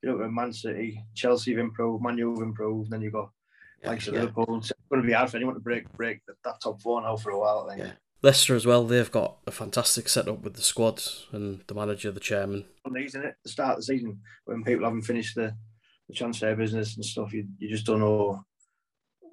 you 0.01 0.11
look 0.11 0.21
at 0.21 0.31
Man 0.31 0.51
City, 0.53 1.03
Chelsea 1.13 1.51
have 1.51 1.59
improved, 1.59 2.03
Man 2.03 2.17
U 2.17 2.33
have 2.33 2.41
improved, 2.41 2.91
then 2.91 3.01
you 3.01 3.11
got 3.11 3.29
Yeah, 3.83 3.89
like 3.89 4.05
yeah. 4.05 4.13
Liverpool, 4.13 4.57
it's 4.57 4.71
going 4.89 5.01
to 5.01 5.07
be 5.07 5.13
hard 5.13 5.29
for 5.29 5.37
anyone 5.37 5.55
to 5.55 5.59
break 5.59 5.91
break 5.93 6.21
that 6.25 6.61
top 6.61 6.81
four 6.81 7.01
now 7.01 7.17
for 7.17 7.31
a 7.31 7.39
while. 7.39 7.67
I 7.69 7.75
think. 7.75 7.87
Yeah. 7.87 7.93
Leicester 8.25 8.55
as 8.55 8.65
well, 8.65 8.83
they've 8.83 9.11
got 9.11 9.37
a 9.45 9.51
fantastic 9.51 10.09
setup 10.09 10.41
with 10.41 10.55
the 10.55 10.63
squad 10.63 10.99
and 11.31 11.61
the 11.67 11.75
manager, 11.75 12.11
the 12.11 12.19
chairman. 12.19 12.65
Isn't 12.97 13.23
it? 13.23 13.35
The 13.43 13.49
start 13.51 13.73
of 13.73 13.77
the 13.77 13.83
season, 13.83 14.19
when 14.45 14.63
people 14.63 14.83
haven't 14.83 15.03
finished 15.03 15.35
the, 15.35 15.55
the 16.07 16.15
transfer 16.15 16.55
business 16.55 16.95
and 16.95 17.05
stuff, 17.05 17.33
you, 17.33 17.45
you 17.59 17.69
just 17.69 17.85
don't 17.85 17.99
know 17.99 18.43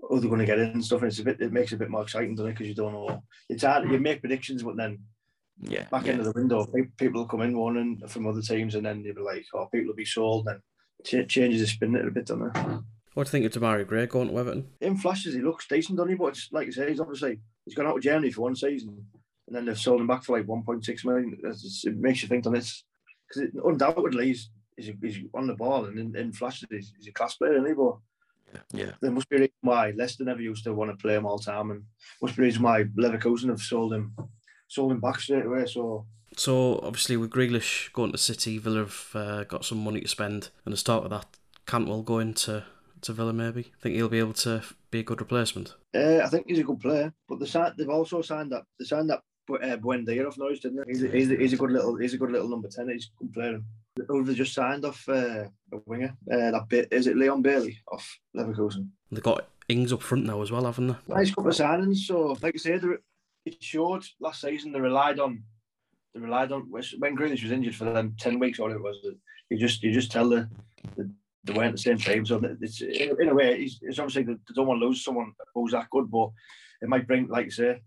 who 0.03 0.21
they're 0.21 0.29
going 0.29 0.41
to 0.41 0.47
get 0.47 0.59
in 0.59 0.73
and 0.73 0.85
stuff. 0.85 1.01
And 1.01 1.09
it's 1.09 1.21
a 1.21 1.25
bit, 1.25 1.41
it 1.41 1.55
makes 1.55 1.73
it 1.73 1.77
a 1.77 1.79
bit 1.79 1.89
more 1.89 2.03
exciting, 2.03 2.35
doesn't 2.35 2.51
it? 2.51 2.53
Because 2.53 2.69
you 2.69 2.75
don't 2.75 2.93
know. 2.93 3.23
It's 3.49 3.65
hard. 3.65 3.91
You 3.91 3.99
make 3.99 4.21
predictions, 4.21 4.63
but 4.63 4.77
then 4.77 4.99
yeah, 5.63 5.85
back 5.91 6.05
yeah. 6.05 6.13
into 6.13 6.25
the 6.25 6.33
window, 6.33 6.67
people 6.99 7.23
will 7.23 7.29
come 7.29 7.41
in 7.41 7.57
one 7.57 7.79
and 7.79 8.11
from 8.11 8.27
other 8.27 8.43
teams, 8.43 8.75
and 8.75 8.85
then 8.85 9.03
you'll 9.03 9.15
be 9.15 9.23
like, 9.23 9.47
oh, 9.55 9.69
people 9.73 9.89
will 9.89 9.97
be 9.97 10.05
sold. 10.05 10.49
And 10.49 10.61
it 11.11 11.31
changes 11.31 11.63
the 11.63 11.67
spin 11.67 11.97
it 11.97 12.07
a 12.07 12.11
bit, 12.11 12.27
doesn't 12.27 12.55
it? 12.55 12.83
What 13.15 13.25
do 13.25 13.29
you 13.29 13.43
think 13.43 13.47
of 13.47 13.63
Demarai 13.63 13.87
Gray 13.87 14.07
going 14.07 14.29
to 14.29 14.39
Everton? 14.39 14.69
In 14.83 14.99
flashes, 14.99 15.35
he 15.35 15.41
looks 15.41 15.67
decent, 15.67 15.97
doesn't 15.97 16.11
he? 16.11 16.15
But 16.15 16.29
it's, 16.29 16.49
like 16.53 16.69
I 16.69 16.71
say, 16.71 16.91
he's 16.91 17.01
obviously 17.01 17.41
he's 17.65 17.75
gone 17.75 17.87
out 17.87 17.97
of 17.97 18.03
Germany 18.03 18.31
for 18.31 18.43
one 18.43 18.57
season, 18.57 19.07
and 19.47 19.57
then 19.57 19.65
they've 19.65 19.79
sold 19.79 20.01
him 20.01 20.07
back 20.07 20.25
for 20.25 20.37
like 20.37 20.47
1.6 20.47 21.05
million. 21.05 21.39
It's, 21.45 21.85
it 21.85 21.97
makes 21.97 22.23
you 22.23 22.29
think 22.29 22.47
on 22.47 22.55
this 22.55 22.85
because 23.29 23.51
undoubtedly 23.65 24.29
he's, 24.29 24.51
he's, 24.77 24.93
he's 25.01 25.19
on 25.35 25.47
the 25.47 25.55
ball 25.55 25.87
and 25.87 25.99
in, 25.99 26.17
in 26.17 26.33
flashes 26.33 26.69
he's, 26.71 26.93
he's 26.97 27.09
a 27.09 27.13
class 27.13 27.35
player, 27.35 27.55
isn't 27.55 27.67
he? 27.67 27.75
But 27.75 27.97
yeah. 28.73 28.93
There 29.01 29.11
must 29.11 29.29
be 29.29 29.37
a 29.37 29.41
reason 29.41 29.55
why 29.63 29.93
Leicester 29.97 30.25
never 30.25 30.41
used 30.41 30.65
to 30.65 30.75
want 30.75 30.91
to 30.91 30.97
play 30.97 31.15
him 31.15 31.27
all 31.27 31.39
the 31.39 31.45
time, 31.45 31.71
and 31.71 31.85
must 32.21 32.37
be 32.37 32.43
a 32.43 32.47
reason 32.47 32.63
why 32.63 32.85
Leverkusen 32.85 33.49
have 33.49 33.61
sold 33.61 33.93
him, 33.93 34.15
sold 34.69 34.93
him 34.93 35.01
back 35.01 35.21
straight 35.21 35.47
away. 35.47 35.67
So. 35.67 36.07
So 36.35 36.81
obviously 36.83 37.19
with 37.19 37.31
Grealish 37.31 37.93
going 37.93 38.13
to 38.13 38.19
City, 38.19 38.57
Villa 38.57 38.81
have 38.81 39.09
uh, 39.15 39.45
got 39.45 39.65
some 39.65 39.85
money 39.85 40.01
to 40.01 40.09
spend, 40.09 40.49
and 40.65 40.73
the 40.73 40.79
start 40.79 41.05
of 41.05 41.11
that, 41.11 41.27
Cantwell 41.67 42.03
going 42.03 42.35
to 42.35 42.65
to 43.03 43.13
Villa 43.13 43.33
maybe. 43.33 43.73
Think 43.81 43.95
he'll 43.95 44.09
be 44.09 44.19
able 44.19 44.33
to 44.35 44.63
be 44.91 45.01
a 45.01 45.05
good 45.05 45.21
replacement. 45.21 45.75
Uh, 45.95 46.19
I 46.19 46.29
think 46.29 46.47
he's 46.49 46.59
a 46.59 46.65
good 46.65 46.81
player, 46.81 47.13
but 47.29 47.39
the 47.39 47.75
they've 47.77 47.89
also 47.89 48.23
signed 48.23 48.53
up. 48.53 48.67
they 48.79 48.85
signed 48.85 49.11
up 49.11 49.25
uh, 49.51 49.77
Buendia 49.77 50.27
off 50.27 50.39
Norwich, 50.39 50.61
didn't 50.61 50.79
they? 50.79 50.93
He's 50.93 51.03
a, 51.03 51.09
he's, 51.09 51.31
a, 51.31 51.37
he's 51.37 51.53
a 51.53 51.57
good 51.57 51.73
little 51.73 51.97
he's 51.97 52.15
a 52.15 52.19
good 52.19 52.31
little 52.31 52.49
number 52.49 52.69
ten. 52.69 52.89
He's 52.89 53.11
a 53.17 53.25
good 53.25 53.33
player. 53.33 53.61
Who 54.09 54.25
they 54.25 54.35
just 54.35 54.55
signed 54.55 54.85
off 54.85 55.07
uh, 55.09 55.45
a 55.73 55.79
winger? 55.87 56.17
Uh, 56.31 56.51
that 56.53 56.69
bit 56.69 56.89
is 56.91 57.07
it 57.07 57.17
Leon 57.17 57.43
Bailey 57.43 57.79
off 57.91 58.19
Leverkusen? 58.37 58.89
They've 59.11 59.23
got 59.23 59.49
Ings 59.69 59.93
up 59.93 60.03
front 60.03 60.25
now 60.25 60.43
as 60.43 60.51
well, 60.51 60.65
haven't 60.65 60.89
they? 60.89 60.97
Nice 61.09 61.31
couple 61.31 61.51
of 61.51 61.57
signings. 61.57 61.99
So, 61.99 62.37
like 62.43 62.55
I 62.55 62.59
said, 62.59 62.83
it 63.45 63.63
showed 63.63 64.05
last 64.21 64.41
season 64.41 64.73
they 64.73 64.81
relied 64.81 65.19
on 65.19 65.43
they 66.15 66.21
relied 66.21 66.53
on 66.53 66.71
when 66.71 67.17
Grealish 67.17 67.43
was 67.43 67.53
injured 67.53 67.75
for 67.75 67.85
them 67.85 68.15
ten 68.19 68.39
weeks 68.39 68.59
or 68.59 68.71
it 68.71 68.83
was. 68.83 68.97
You 69.51 69.59
just 69.59 69.83
you 69.83 69.93
just 69.93 70.11
tell 70.11 70.29
the, 70.29 70.49
the 70.97 71.11
they 71.45 71.53
weren't 71.53 71.73
the 71.73 71.79
same 71.79 71.99
team. 71.99 72.25
So 72.25 72.41
it's 72.61 72.81
in 72.81 73.29
a 73.29 73.35
way, 73.35 73.63
it's, 73.63 73.79
it's 73.83 73.99
obviously 73.99 74.23
they 74.23 74.39
don't 74.55 74.67
want 74.67 74.81
to 74.81 74.87
lose 74.87 75.05
someone 75.05 75.33
who's 75.55 75.73
that 75.73 75.91
good, 75.91 76.11
but 76.11 76.31
it 76.81 76.89
might 76.89 77.07
bring, 77.07 77.29
like 77.29 77.47
you 77.47 77.51
say, 77.51 77.81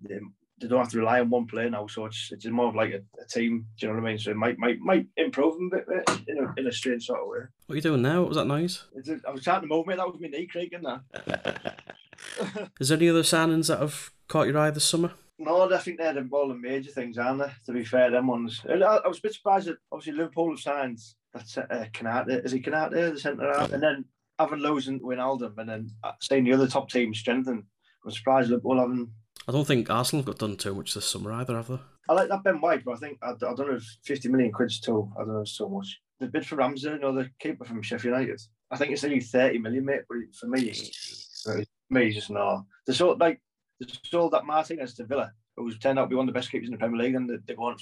they 0.59 0.67
don't 0.67 0.79
have 0.79 0.89
to 0.89 0.99
rely 0.99 1.19
on 1.19 1.29
one 1.29 1.45
player 1.45 1.69
now, 1.69 1.85
so 1.87 2.05
it's 2.05 2.29
it's 2.31 2.45
more 2.45 2.69
of 2.69 2.75
like 2.75 2.93
a, 2.93 3.01
a, 3.21 3.27
team. 3.27 3.65
Do 3.77 3.85
you 3.85 3.93
know 3.93 3.99
what 3.99 4.07
I 4.07 4.09
mean? 4.11 4.19
So 4.19 4.31
it 4.31 4.37
might 4.37 4.57
might 4.57 4.79
might 4.79 5.07
improve 5.17 5.55
them 5.55 5.69
a 5.73 5.77
bit, 5.77 6.21
in 6.27 6.37
a 6.37 6.53
in 6.57 6.67
a 6.67 6.71
strange 6.71 7.05
sort 7.05 7.19
of 7.19 7.27
way. 7.27 7.39
What 7.65 7.73
are 7.73 7.75
you 7.75 7.81
doing 7.81 8.01
now? 8.01 8.21
What 8.21 8.29
was 8.29 8.37
that 8.37 8.47
noise? 8.47 8.83
I 9.27 9.31
was 9.31 9.43
trying 9.43 9.61
to 9.61 9.67
move, 9.67 9.85
mate. 9.85 9.97
That 9.97 10.07
was 10.07 10.19
my 10.19 10.29
knee 10.29 10.47
creaking. 10.47 10.83
That. 10.83 11.81
Is 12.79 12.89
there 12.89 12.97
any 12.97 13.09
other 13.09 13.23
signings 13.23 13.67
that 13.67 13.79
have 13.79 14.11
caught 14.29 14.47
your 14.47 14.57
eye 14.57 14.71
this 14.71 14.85
summer? 14.85 15.11
No, 15.45 15.71
I 15.71 15.77
think 15.77 15.99
they're 15.99 16.13
the, 16.13 16.27
all 16.31 16.49
the 16.49 16.55
major 16.55 16.91
things, 16.91 17.17
aren't 17.17 17.39
they? 17.39 17.51
To 17.67 17.71
be 17.71 17.85
fair, 17.85 18.11
them 18.11 18.27
ones. 18.27 18.61
I, 18.67 18.73
I 18.73 19.07
was 19.07 19.19
a 19.19 19.21
bit 19.21 19.33
surprised 19.33 19.67
that 19.67 19.77
obviously 19.91 20.13
Liverpool 20.13 20.49
have 20.49 20.59
signed 20.59 20.99
that's 21.33 21.57
uh, 21.57 21.85
Konaté. 21.93 22.43
Is 22.43 22.51
he 22.51 22.61
Konaté, 22.61 23.13
the 23.13 23.19
centre 23.19 23.53
half? 23.53 23.71
And 23.71 23.83
then 23.83 24.05
having 24.39 24.59
losing 24.59 24.99
Wijnaldum 24.99 25.57
and 25.57 25.69
then 25.69 25.89
uh, 26.03 26.13
seeing 26.21 26.45
the 26.45 26.53
other 26.53 26.67
top 26.67 26.89
teams 26.89 27.19
strengthen. 27.19 27.63
I'm 28.03 28.11
surprised 28.11 28.49
Liverpool 28.49 28.79
haven't 28.79 29.09
I 29.47 29.51
don't 29.51 29.65
think 29.65 29.89
Arsenal 29.89 30.21
have 30.21 30.27
got 30.27 30.39
done 30.39 30.57
too 30.57 30.73
much 30.73 30.93
this 30.93 31.05
summer 31.05 31.31
either, 31.33 31.55
have 31.55 31.67
they? 31.67 31.79
I 32.09 32.13
like 32.13 32.29
that 32.29 32.43
Ben 32.43 32.61
White, 32.61 32.83
but 32.83 32.93
I 32.93 32.97
think 32.97 33.19
I, 33.21 33.31
I 33.31 33.33
don't 33.35 33.59
know 33.59 33.75
if 33.75 33.97
50 34.03 34.29
million 34.29 34.51
quid's 34.51 34.79
too. 34.79 35.11
I 35.15 35.19
don't 35.19 35.33
know 35.33 35.43
so 35.43 35.69
much. 35.69 35.99
The 36.19 36.27
bid 36.27 36.45
for 36.45 36.55
Ramsey, 36.55 36.89
you 36.89 36.99
know, 36.99 37.13
the 37.13 37.29
keeper 37.39 37.65
from 37.65 37.81
Sheffield 37.81 38.13
United. 38.15 38.41
I 38.71 38.77
think 38.77 38.91
it's 38.91 39.03
only 39.03 39.19
30 39.19 39.59
million, 39.59 39.85
mate. 39.85 40.01
But 40.09 40.17
for 40.33 40.47
me, 40.47 40.73
for 41.43 41.63
me, 41.89 42.11
just 42.11 42.29
no. 42.29 42.65
They 42.87 42.93
sold 42.93 43.19
like 43.19 43.39
they 43.79 43.87
sold 44.03 44.33
that 44.33 44.45
Martinez 44.45 44.93
to 44.95 45.05
Villa, 45.05 45.31
who's 45.57 45.77
turned 45.79 45.99
out 45.99 46.03
to 46.03 46.09
be 46.09 46.15
one 46.15 46.27
of 46.27 46.33
the 46.33 46.37
best 46.37 46.51
keepers 46.51 46.67
in 46.67 46.73
the 46.73 46.77
Premier 46.77 47.01
League, 47.01 47.15
and 47.15 47.29
they're 47.29 47.55
going 47.55 47.77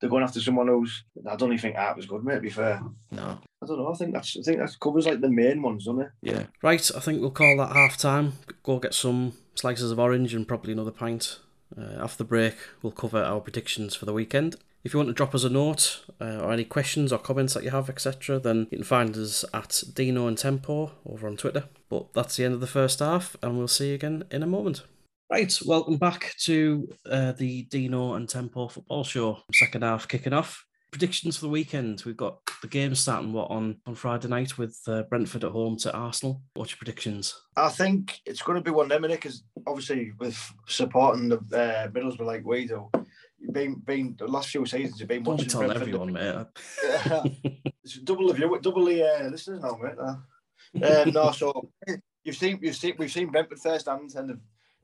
they're 0.00 0.10
going 0.10 0.22
after 0.22 0.40
someone 0.40 0.68
who's. 0.68 1.04
I 1.28 1.36
don't 1.36 1.52
even 1.52 1.58
think 1.58 1.76
Art 1.76 1.96
was 1.96 2.06
good, 2.06 2.24
mate. 2.24 2.36
To 2.36 2.40
be 2.40 2.50
fair, 2.50 2.80
no. 3.10 3.38
I 3.62 3.66
don't 3.66 3.78
know. 3.78 3.92
I 3.92 3.96
think 3.96 4.14
that's 4.14 4.36
I 4.36 4.42
think 4.42 4.58
that 4.58 4.78
covers 4.80 5.06
like 5.06 5.20
the 5.20 5.30
main 5.30 5.62
ones, 5.62 5.86
doesn't 5.86 6.02
it? 6.02 6.10
Yeah. 6.22 6.44
Right. 6.62 6.90
I 6.94 7.00
think 7.00 7.20
we'll 7.20 7.30
call 7.30 7.56
that 7.58 7.74
half 7.74 7.96
time. 7.96 8.34
Go 8.62 8.78
get 8.78 8.94
some 8.94 9.32
slices 9.54 9.90
of 9.90 9.98
orange 9.98 10.34
and 10.34 10.46
probably 10.46 10.72
another 10.72 10.90
pint. 10.90 11.40
Uh, 11.76 12.02
after 12.02 12.18
the 12.18 12.24
break, 12.24 12.56
we'll 12.80 12.92
cover 12.92 13.22
our 13.22 13.40
predictions 13.40 13.94
for 13.94 14.06
the 14.06 14.12
weekend. 14.12 14.56
If 14.84 14.94
you 14.94 14.98
want 14.98 15.08
to 15.08 15.14
drop 15.14 15.34
us 15.34 15.44
a 15.44 15.50
note 15.50 16.04
uh, 16.20 16.38
or 16.38 16.52
any 16.52 16.64
questions 16.64 17.12
or 17.12 17.18
comments 17.18 17.52
that 17.54 17.64
you 17.64 17.70
have, 17.70 17.90
etc., 17.90 18.38
then 18.38 18.68
you 18.70 18.78
can 18.78 18.84
find 18.84 19.14
us 19.16 19.44
at 19.52 19.82
Dino 19.92 20.26
and 20.26 20.38
Tempo 20.38 20.92
over 21.04 21.26
on 21.26 21.36
Twitter. 21.36 21.64
But 21.90 22.14
that's 22.14 22.36
the 22.36 22.44
end 22.44 22.54
of 22.54 22.60
the 22.60 22.66
first 22.66 23.00
half, 23.00 23.36
and 23.42 23.58
we'll 23.58 23.68
see 23.68 23.88
you 23.88 23.96
again 23.96 24.24
in 24.30 24.42
a 24.42 24.46
moment. 24.46 24.84
Right, 25.30 25.58
welcome 25.66 25.98
back 25.98 26.34
to 26.44 26.88
uh, 27.04 27.32
the 27.32 27.64
Dino 27.64 28.14
and 28.14 28.26
Tempo 28.26 28.66
football 28.66 29.04
show. 29.04 29.40
Second 29.52 29.82
half 29.82 30.08
kicking 30.08 30.32
off 30.32 30.64
predictions 30.90 31.36
for 31.36 31.44
the 31.44 31.50
weekend. 31.50 32.02
We've 32.06 32.16
got 32.16 32.38
the 32.62 32.66
game 32.66 32.94
starting 32.94 33.34
what 33.34 33.50
on 33.50 33.76
on 33.84 33.94
Friday 33.94 34.28
night 34.28 34.56
with 34.56 34.80
uh, 34.88 35.02
Brentford 35.02 35.44
at 35.44 35.52
home 35.52 35.76
to 35.80 35.94
Arsenal. 35.94 36.40
What's 36.54 36.70
your 36.70 36.78
predictions? 36.78 37.38
I 37.56 37.68
think 37.68 38.18
it's 38.24 38.40
going 38.40 38.56
to 38.56 38.64
be 38.64 38.70
one 38.70 38.88
them, 38.88 39.02
because 39.02 39.42
obviously 39.66 40.12
with 40.18 40.42
supporting 40.66 41.28
the 41.28 41.36
uh, 41.36 41.88
Middlesbrough 41.88 42.20
like 42.20 42.46
we 42.46 42.66
do, 42.66 42.90
been 43.52 43.74
been 43.74 44.16
the 44.18 44.26
last 44.26 44.48
few 44.48 44.64
seasons 44.64 44.98
you've 44.98 45.10
been 45.10 45.24
Don't 45.24 45.34
watching. 45.34 45.50
Telling 45.50 45.72
everyone, 45.72 46.14
mate. 46.14 46.46
it's 47.84 47.98
double 47.98 48.30
of 48.30 48.38
you, 48.38 48.58
double 48.62 48.86
the 48.86 49.02
uh, 49.02 49.28
listeners 49.28 49.62
now, 49.62 49.78
mate. 49.82 50.82
Uh, 50.82 51.04
no, 51.10 51.32
so 51.32 51.68
you've 52.24 52.36
seen 52.36 52.58
you've 52.62 52.76
seen 52.76 52.94
we've 52.98 53.12
seen 53.12 53.28
Brentford 53.28 53.58
first 53.58 53.88
hand 53.88 54.10
and 54.14 54.30
they've, 54.30 54.38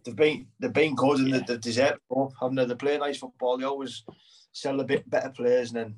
they've 0.05 0.17
been 0.17 0.47
they've 0.59 0.73
been 0.73 0.95
good 0.95 1.21
and 1.21 1.29
yeah. 1.29 1.39
they, 1.39 1.55
they 1.55 1.59
deserve 1.59 1.99
haven't 2.41 2.57
they? 2.57 2.65
They 2.65 2.75
play 2.75 2.99
nice 2.99 3.19
football. 3.19 3.59
They 3.59 3.65
always 3.65 4.05
sell 4.53 4.81
a 4.81 4.85
bit 4.85 5.09
better 5.09 5.31
players, 5.31 5.73
and 5.73 5.97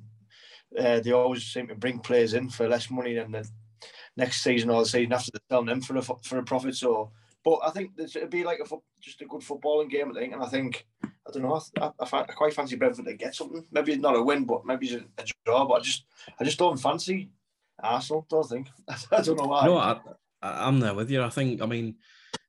then 0.73 0.85
uh, 0.85 0.99
they 0.99 1.11
always 1.11 1.43
seem 1.43 1.67
to 1.67 1.75
bring 1.75 1.99
players 1.99 2.33
in 2.33 2.49
for 2.49 2.67
less 2.67 2.89
money 2.89 3.13
than 3.13 3.31
the 3.31 3.47
next 4.15 4.43
season 4.43 4.69
or 4.69 4.81
the 4.81 4.89
season 4.89 5.13
after 5.13 5.31
they 5.31 5.39
sell 5.49 5.63
them 5.63 5.81
for 5.81 5.97
a 5.97 6.01
for 6.01 6.39
a 6.39 6.43
profit. 6.43 6.75
So, 6.75 7.11
but 7.43 7.59
I 7.63 7.71
think 7.71 7.91
it'd 7.97 8.29
be 8.29 8.43
like 8.43 8.59
a 8.59 8.75
just 8.99 9.21
a 9.21 9.25
good 9.25 9.41
footballing 9.41 9.89
game, 9.89 10.11
I 10.11 10.19
think, 10.19 10.33
and 10.33 10.43
I 10.43 10.47
think. 10.47 10.85
I 11.03 11.29
don't 11.29 11.43
know. 11.43 11.61
I, 11.81 11.91
I, 11.99 12.19
I 12.21 12.23
quite 12.23 12.53
fancy 12.53 12.77
Brentford 12.77 13.03
to 13.03 13.13
get 13.13 13.35
something. 13.35 13.65
Maybe 13.69 13.97
not 13.97 14.15
a 14.15 14.21
win, 14.21 14.45
but 14.45 14.65
maybe 14.65 14.95
a, 14.95 14.99
a 15.21 15.25
draw. 15.45 15.65
But 15.65 15.73
I 15.73 15.79
just, 15.81 16.05
I 16.39 16.45
just 16.45 16.57
don't 16.57 16.79
fancy 16.79 17.31
Arsenal. 17.83 18.25
Don't 18.29 18.47
think. 18.47 18.69
I 19.11 19.21
don't 19.21 19.37
know 19.37 19.47
why. 19.47 19.65
No, 19.65 19.77
I, 19.77 19.99
I'm 20.41 20.79
there 20.79 20.93
with 20.93 21.11
you. 21.11 21.21
I 21.21 21.29
think. 21.29 21.61
I 21.61 21.65
mean, 21.65 21.95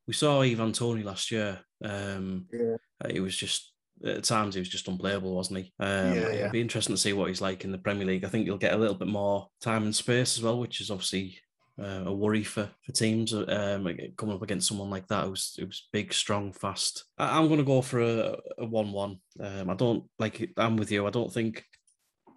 we 0.08 0.14
saw 0.14 0.40
Ivan 0.40 0.72
Toney 0.72 1.02
last 1.02 1.30
year. 1.30 1.60
Um, 1.84 2.46
yeah. 2.50 2.76
It 3.10 3.20
was 3.20 3.36
just 3.36 3.72
at 4.04 4.24
times 4.24 4.54
he 4.54 4.60
was 4.60 4.68
just 4.70 4.88
unplayable, 4.88 5.34
wasn't 5.34 5.58
he? 5.58 5.72
Um, 5.78 6.14
yeah, 6.14 6.20
yeah. 6.20 6.28
It'd 6.30 6.52
be 6.52 6.62
interesting 6.62 6.96
to 6.96 7.00
see 7.00 7.12
what 7.12 7.28
he's 7.28 7.42
like 7.42 7.64
in 7.64 7.72
the 7.72 7.78
Premier 7.78 8.06
League. 8.06 8.24
I 8.24 8.28
think 8.28 8.46
you'll 8.46 8.56
get 8.56 8.72
a 8.72 8.78
little 8.78 8.94
bit 8.94 9.08
more 9.08 9.48
time 9.60 9.84
and 9.84 9.94
space 9.94 10.38
as 10.38 10.42
well, 10.42 10.58
which 10.58 10.80
is 10.80 10.90
obviously 10.90 11.38
uh, 11.78 12.04
a 12.06 12.12
worry 12.12 12.42
for, 12.42 12.70
for 12.82 12.92
teams 12.92 13.34
um, 13.34 13.88
coming 14.16 14.34
up 14.34 14.42
against 14.42 14.68
someone 14.68 14.88
like 14.88 15.06
that 15.08 15.26
who's, 15.26 15.54
who's 15.58 15.88
big, 15.92 16.14
strong, 16.14 16.52
fast. 16.54 17.04
I, 17.18 17.38
am 17.38 17.48
going 17.48 17.58
to 17.58 17.64
go 17.64 17.82
for 17.82 18.00
a, 18.00 18.36
a 18.56 18.64
one-one. 18.64 19.18
Um, 19.38 19.68
I 19.68 19.74
don't 19.74 20.04
like. 20.18 20.52
I'm 20.56 20.76
with 20.76 20.90
you. 20.90 21.06
I 21.06 21.10
don't 21.10 21.32
think. 21.32 21.64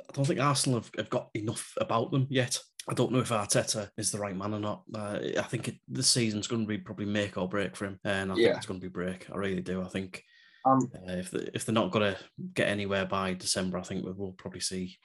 I 0.02 0.14
don't 0.14 0.26
think 0.26 0.42
Arsenal 0.42 0.82
have, 0.82 0.92
have 0.98 1.10
got 1.10 1.30
enough 1.34 1.74
about 1.78 2.12
them 2.12 2.28
yet. 2.30 2.60
I 2.90 2.94
don't 2.94 3.12
know 3.12 3.20
if 3.20 3.30
Arteta 3.30 3.90
is 3.98 4.12
the 4.12 4.20
right 4.20 4.36
man 4.36 4.54
or 4.54 4.60
not. 4.60 4.84
Uh, 4.94 5.20
I 5.38 5.44
think 5.44 5.68
it, 5.68 5.76
this 5.88 6.10
season's 6.10 6.48
going 6.48 6.64
to 6.64 6.68
be 6.68 6.80
probably 6.80 7.06
make 7.06 7.38
or 7.38 7.48
break 7.48 7.76
for 7.76 7.86
him, 7.86 8.00
and 8.04 8.32
I 8.32 8.36
yeah. 8.36 8.48
think 8.48 8.58
it's 8.58 8.66
going 8.66 8.80
to 8.80 8.86
be 8.86 8.92
break. 8.92 9.28
I 9.32 9.36
really 9.36 9.62
do. 9.62 9.82
I 9.82 9.88
think 9.88 10.24
um, 10.66 10.92
uh, 11.08 11.14
if 11.14 11.32
they, 11.32 11.50
if 11.54 11.66
they're 11.66 11.74
not 11.74 11.92
going 11.92 12.14
to 12.14 12.20
get 12.54 12.68
anywhere 12.68 13.06
by 13.06 13.34
December, 13.34 13.78
I 13.78 13.84
think 13.84 14.06
we 14.06 14.12
will 14.12 14.34
probably 14.34 14.62
see 14.62 14.98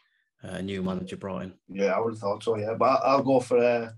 a 0.43 0.63
new 0.63 0.83
manager 0.83 1.17
brought 1.17 1.43
in. 1.43 1.55
Yeah, 1.69 1.93
I 1.93 2.01
would 2.01 2.15
have 2.15 2.21
thought 2.21 2.43
so. 2.43 2.57
Yeah, 2.57 2.75
but 2.79 3.01
I'll 3.05 3.23
go 3.23 3.41
for 3.41 3.59
uh, 3.59 3.91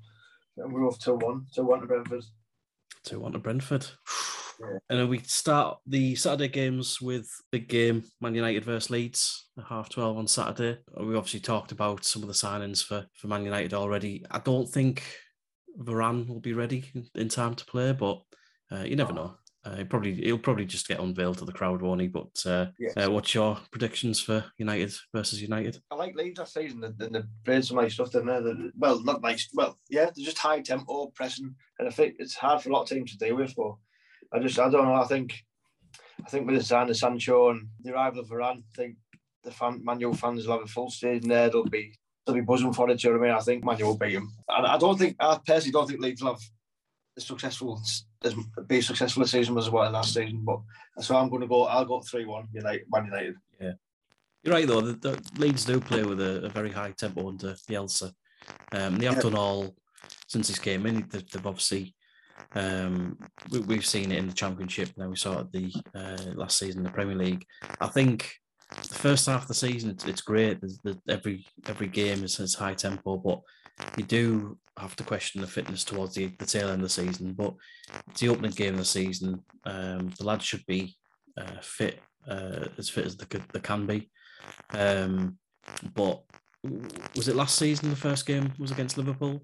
we're 0.56 0.86
off 0.86 0.98
two 0.98 1.14
one, 1.14 1.46
two 1.54 1.64
one 1.64 1.80
to 1.80 1.86
Brentford. 1.86 2.24
Two 3.04 3.20
one 3.20 3.32
to 3.32 3.38
Brentford. 3.38 3.86
Yeah. 4.60 4.78
And 4.90 4.98
then 4.98 5.08
we 5.08 5.18
start 5.20 5.78
the 5.86 6.14
Saturday 6.16 6.48
games 6.48 7.00
with 7.00 7.28
big 7.52 7.68
game 7.68 8.02
Man 8.20 8.34
United 8.34 8.64
versus 8.64 8.90
Leeds 8.90 9.48
at 9.58 9.64
half 9.64 9.88
twelve 9.88 10.16
on 10.18 10.26
Saturday. 10.26 10.80
We 10.96 11.14
obviously 11.16 11.40
talked 11.40 11.72
about 11.72 12.04
some 12.04 12.22
of 12.22 12.28
the 12.28 12.34
signings 12.34 12.84
for 12.84 13.06
for 13.14 13.28
Man 13.28 13.44
United 13.44 13.74
already. 13.74 14.24
I 14.30 14.38
don't 14.40 14.68
think 14.68 15.02
Varane 15.78 16.26
will 16.28 16.40
be 16.40 16.54
ready 16.54 16.84
in 17.14 17.28
time 17.28 17.54
to 17.54 17.64
play, 17.66 17.92
but 17.92 18.20
uh, 18.72 18.82
you 18.84 18.96
never 18.96 19.12
know. 19.12 19.36
Uh, 19.64 19.76
he 19.76 19.84
probably 19.84 20.14
he'll 20.14 20.38
probably 20.38 20.64
just 20.64 20.88
get 20.88 21.00
unveiled 21.00 21.36
to 21.38 21.44
the 21.44 21.52
crowd, 21.52 21.82
won't 21.82 22.00
he? 22.00 22.06
But 22.08 22.30
uh, 22.46 22.66
Yes. 22.78 22.94
uh, 22.96 23.10
what's 23.10 23.34
your 23.34 23.58
predictions 23.70 24.20
for 24.20 24.44
United 24.56 24.92
versus 25.12 25.42
United? 25.42 25.78
I 25.90 25.94
like 25.96 26.14
Leeds 26.14 26.38
last 26.38 26.54
season. 26.54 26.80
They, 26.80 26.88
they, 26.96 27.08
they 27.08 27.22
played 27.44 27.64
some 27.64 27.76
nice 27.76 27.94
stuff, 27.94 28.12
didn't 28.12 28.28
they? 28.28 28.40
They- 28.52 28.70
Well, 28.76 29.02
not 29.02 29.20
nice. 29.20 29.48
Well, 29.52 29.76
yeah, 29.90 30.04
they're 30.04 30.24
just 30.24 30.38
high 30.38 30.60
tempo 30.62 31.08
pressing, 31.14 31.54
and 31.78 31.88
I 31.88 31.90
think 31.90 32.14
it's 32.18 32.34
hard 32.36 32.62
for 32.62 32.70
a 32.70 32.72
lot 32.72 32.82
of 32.82 32.88
teams 32.88 33.12
to 33.12 33.18
deal 33.18 33.36
with. 33.36 33.54
But 33.56 33.74
I 34.32 34.38
just, 34.40 34.58
I 34.58 34.68
don't 34.68 34.84
know. 34.84 34.94
I 34.94 35.04
think, 35.04 35.44
I 36.24 36.28
think 36.28 36.46
with 36.46 36.56
the 36.58 36.64
sign 36.64 36.90
of 36.90 36.96
Sancho 36.96 37.50
and 37.50 37.68
the 37.82 37.92
arrival 37.94 38.20
of 38.20 38.28
Varane, 38.28 38.58
I 38.58 38.76
think 38.76 38.96
the 39.44 39.50
fan, 39.50 39.80
Manuel 39.84 40.14
fans 40.14 40.46
will 40.46 40.56
have 40.58 40.64
a 40.64 40.68
full 40.68 40.90
stadium 40.90 41.28
there. 41.28 41.48
They'll 41.48 41.64
be, 41.64 41.94
they'll 42.26 42.34
be 42.34 42.42
buzzing 42.42 42.72
for 42.72 42.90
it. 42.90 42.98
Do 42.98 43.08
you 43.08 43.14
know 43.14 43.20
what 43.20 43.26
I 43.26 43.30
mean? 43.30 43.38
I 43.38 43.42
think 43.42 43.64
Manuel 43.64 43.90
will 43.90 43.98
beat 43.98 44.14
them. 44.14 44.32
And 44.48 44.66
I 44.66 44.76
don't 44.78 44.98
think, 44.98 45.16
I 45.20 45.38
personally 45.46 45.72
don't 45.72 45.86
think 45.88 46.00
Leeds 46.00 46.22
will 46.22 46.32
have 46.32 46.42
a 47.16 47.20
successful, 47.20 47.80
as 48.24 48.34
be 48.66 48.80
successful 48.80 49.22
a 49.22 49.26
season 49.26 49.56
as 49.58 49.70
well 49.70 49.90
last 49.90 50.14
season. 50.14 50.44
But 50.44 50.60
so 51.00 51.16
I'm 51.16 51.28
going 51.28 51.42
to 51.42 51.48
go. 51.48 51.64
I'll 51.64 51.84
go 51.84 52.00
three 52.00 52.24
one 52.24 52.48
United, 52.52 52.82
Man 52.92 53.06
United. 53.06 53.34
Yeah, 53.60 53.72
you're 54.42 54.54
right 54.54 54.66
though. 54.66 54.80
The, 54.80 54.92
the 54.92 55.22
Leeds 55.38 55.64
do 55.64 55.80
play 55.80 56.02
with 56.04 56.20
a, 56.20 56.44
a 56.44 56.48
very 56.48 56.70
high 56.70 56.92
tempo 56.92 57.28
under 57.28 57.54
Bielsa. 57.68 58.12
Um, 58.72 58.98
they 58.98 59.06
have 59.06 59.16
Yeah. 59.16 59.22
done 59.22 59.36
all 59.36 59.74
since 60.26 60.48
he's 60.48 60.58
came 60.58 60.86
in. 60.86 61.06
They've, 61.08 61.28
they've 61.30 61.46
obviously 61.46 61.94
um, 62.54 63.18
we, 63.50 63.60
we've 63.60 63.86
seen 63.86 64.12
it 64.12 64.18
in 64.18 64.26
the 64.26 64.34
Championship. 64.34 64.90
Now 64.96 65.08
we 65.08 65.16
saw 65.16 65.38
it 65.38 65.40
at 65.40 65.52
the 65.52 65.72
uh, 65.94 66.32
last 66.34 66.58
season 66.58 66.80
in 66.80 66.84
the 66.84 66.90
Premier 66.90 67.16
League. 67.16 67.44
I 67.80 67.86
think 67.88 68.32
the 68.70 68.94
first 68.94 69.26
half 69.26 69.42
of 69.42 69.48
the 69.48 69.54
season 69.54 69.90
it's, 69.90 70.04
it's 70.04 70.20
great. 70.20 70.60
There's, 70.60 70.78
there's 70.84 70.96
every 71.08 71.46
every 71.66 71.88
game 71.88 72.24
is, 72.24 72.38
is 72.40 72.54
high 72.54 72.74
tempo, 72.74 73.16
but 73.16 73.40
you 73.96 74.04
do 74.04 74.58
have 74.78 74.96
to 74.96 75.04
question 75.04 75.40
the 75.40 75.46
fitness 75.46 75.84
towards 75.84 76.14
the, 76.14 76.26
the 76.38 76.46
tail 76.46 76.68
end 76.68 76.82
of 76.82 76.82
the 76.82 76.88
season. 76.88 77.32
But 77.32 77.54
it's 78.10 78.20
the 78.20 78.28
opening 78.28 78.52
game 78.52 78.74
of 78.74 78.80
the 78.80 78.84
season. 78.84 79.42
Um, 79.64 80.10
the 80.18 80.24
lads 80.24 80.44
should 80.44 80.64
be 80.66 80.96
uh, 81.36 81.60
fit, 81.62 82.00
uh, 82.28 82.66
as 82.76 82.88
fit 82.88 83.06
as 83.06 83.16
they, 83.16 83.26
could, 83.26 83.42
they 83.52 83.60
can 83.60 83.86
be. 83.86 84.10
Um, 84.70 85.38
but 85.94 86.22
was 87.16 87.28
it 87.28 87.36
last 87.36 87.56
season 87.56 87.90
the 87.90 87.96
first 87.96 88.26
game 88.26 88.52
was 88.58 88.70
against 88.70 88.98
Liverpool? 88.98 89.42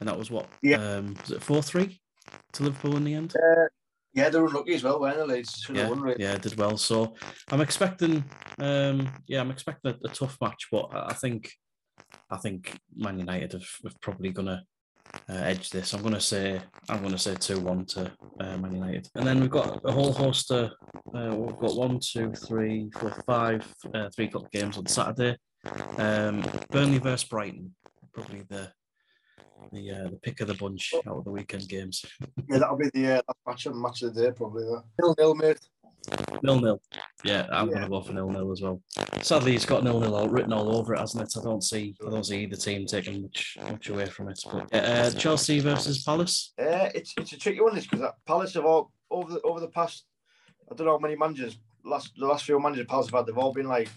And 0.00 0.08
that 0.08 0.18
was 0.18 0.30
what? 0.30 0.48
Yeah. 0.62 0.76
Um, 0.76 1.14
was 1.20 1.32
it 1.32 1.42
4 1.42 1.62
3 1.62 2.00
to 2.52 2.62
Liverpool 2.62 2.96
in 2.96 3.04
the 3.04 3.14
end? 3.14 3.34
Yeah, 4.14 4.28
they 4.28 4.38
were 4.38 4.46
unlucky 4.46 4.74
as 4.74 4.84
well, 4.84 5.00
weren't 5.00 5.16
they? 5.16 5.24
Leeds 5.24 5.66
Yeah, 5.72 5.88
won. 5.88 6.00
Really. 6.00 6.22
yeah, 6.22 6.36
did 6.38 6.56
well. 6.56 6.76
So 6.76 7.14
I'm 7.50 7.60
expecting, 7.60 8.24
um, 8.58 9.08
yeah, 9.26 9.40
I'm 9.40 9.50
expecting 9.50 9.90
a, 9.92 10.06
a 10.06 10.10
tough 10.10 10.38
match, 10.40 10.68
but 10.70 10.88
I 10.92 11.12
think, 11.14 11.50
I 12.30 12.36
think 12.36 12.78
Man 12.96 13.18
United 13.18 13.52
have, 13.52 13.66
have 13.82 14.00
probably 14.00 14.30
gonna 14.30 14.62
uh, 15.28 15.32
edge 15.32 15.70
this. 15.70 15.92
I'm 15.94 16.02
gonna 16.02 16.20
say, 16.20 16.60
I'm 16.88 17.02
gonna 17.02 17.18
say 17.18 17.34
two 17.34 17.58
one 17.58 17.86
to 17.86 18.12
uh, 18.40 18.56
Man 18.56 18.74
United, 18.74 19.08
and 19.16 19.26
then 19.26 19.40
we've 19.40 19.50
got 19.50 19.80
a 19.84 19.90
whole 19.90 20.12
host 20.12 20.50
of, 20.52 20.70
uh, 21.12 21.34
we've 21.34 21.56
got 21.56 21.76
one, 21.76 21.98
two, 21.98 22.32
three, 22.32 22.90
four, 22.96 23.10
five, 23.26 23.66
uh, 23.92 24.08
three 24.14 24.26
o'clock 24.26 24.50
games 24.52 24.78
on 24.78 24.86
Saturday. 24.86 25.36
Um, 25.98 26.44
Burnley 26.70 26.98
versus 26.98 27.28
Brighton, 27.28 27.74
probably 28.12 28.44
the 28.48 28.70
the 29.72 29.90
uh, 29.90 30.10
the 30.10 30.18
pick 30.22 30.40
of 30.40 30.48
the 30.48 30.54
bunch 30.54 30.94
out 31.06 31.18
of 31.18 31.24
the 31.24 31.30
weekend 31.30 31.68
games. 31.68 32.04
Yeah, 32.48 32.58
that'll 32.58 32.76
be 32.76 32.90
the 32.94 33.18
uh, 33.18 33.22
last 33.28 33.38
match 33.46 33.66
of 33.66 33.76
match 33.76 34.02
of 34.02 34.14
the 34.14 34.22
day, 34.22 34.30
probably. 34.32 34.64
That. 34.64 34.82
Nil 35.00 35.14
nil, 35.18 35.34
mate. 35.34 35.58
Nil 36.42 36.60
nil. 36.60 36.82
Yeah, 37.24 37.46
I'm 37.50 37.68
Yeah. 37.68 37.74
gonna 37.74 37.88
go 37.88 38.02
for 38.02 38.12
nil 38.12 38.28
nil 38.28 38.52
as 38.52 38.60
well. 38.62 38.82
Sadly, 39.22 39.54
it's 39.54 39.64
got 39.66 39.84
nil 39.84 40.00
nil 40.00 40.28
written 40.28 40.52
all 40.52 40.76
over 40.76 40.94
it, 40.94 40.98
hasn't 41.00 41.22
it? 41.22 41.40
I 41.40 41.42
don't 41.42 41.62
see, 41.62 41.94
I 42.06 42.10
don't 42.10 42.24
see 42.24 42.42
either 42.42 42.56
team 42.56 42.86
taking 42.86 43.22
much 43.22 43.56
much 43.62 43.88
away 43.88 44.06
from 44.06 44.28
it. 44.28 44.40
But 44.50 44.68
yeah, 44.72 44.78
uh, 44.80 45.10
Chelsea 45.10 45.60
versus 45.60 46.02
Palace. 46.02 46.52
Yeah, 46.58 46.90
it's 46.94 47.14
it's 47.16 47.32
a 47.32 47.38
tricky 47.38 47.60
one, 47.60 47.74
this 47.74 47.86
because 47.86 48.12
Palace 48.26 48.54
have 48.54 48.66
all 48.66 48.92
over 49.10 49.34
the 49.34 49.40
over 49.42 49.60
the 49.60 49.68
past. 49.68 50.04
I 50.70 50.74
don't 50.74 50.86
know 50.86 50.92
how 50.92 50.98
many 50.98 51.16
managers 51.16 51.58
last 51.84 52.12
the 52.16 52.26
last 52.26 52.44
few 52.44 52.60
managers 52.60 52.86
Palace 52.86 53.06
have 53.06 53.14
had. 53.20 53.26
They've 53.26 53.38
all 53.38 53.52
been 53.52 53.68
like, 53.68 53.88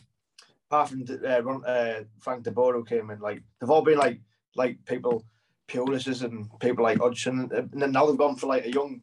apart 0.69 0.89
from 0.89 1.05
uh, 1.09 1.27
uh, 1.27 2.03
Frank 2.19 2.43
De 2.43 2.51
Boer 2.51 2.73
who 2.73 2.83
came 2.83 3.09
in, 3.09 3.19
like 3.19 3.41
they've 3.59 3.69
all 3.69 3.81
been 3.81 3.97
like 3.97 4.21
like 4.55 4.83
people, 4.85 5.25
Pulis's 5.67 6.23
and 6.23 6.47
people 6.59 6.83
like 6.83 6.99
Hodgson, 6.99 7.49
and 7.53 7.69
then 7.73 7.91
now 7.91 8.05
they've 8.05 8.17
gone 8.17 8.35
for 8.35 8.47
like 8.47 8.65
a 8.65 8.71
young 8.71 9.01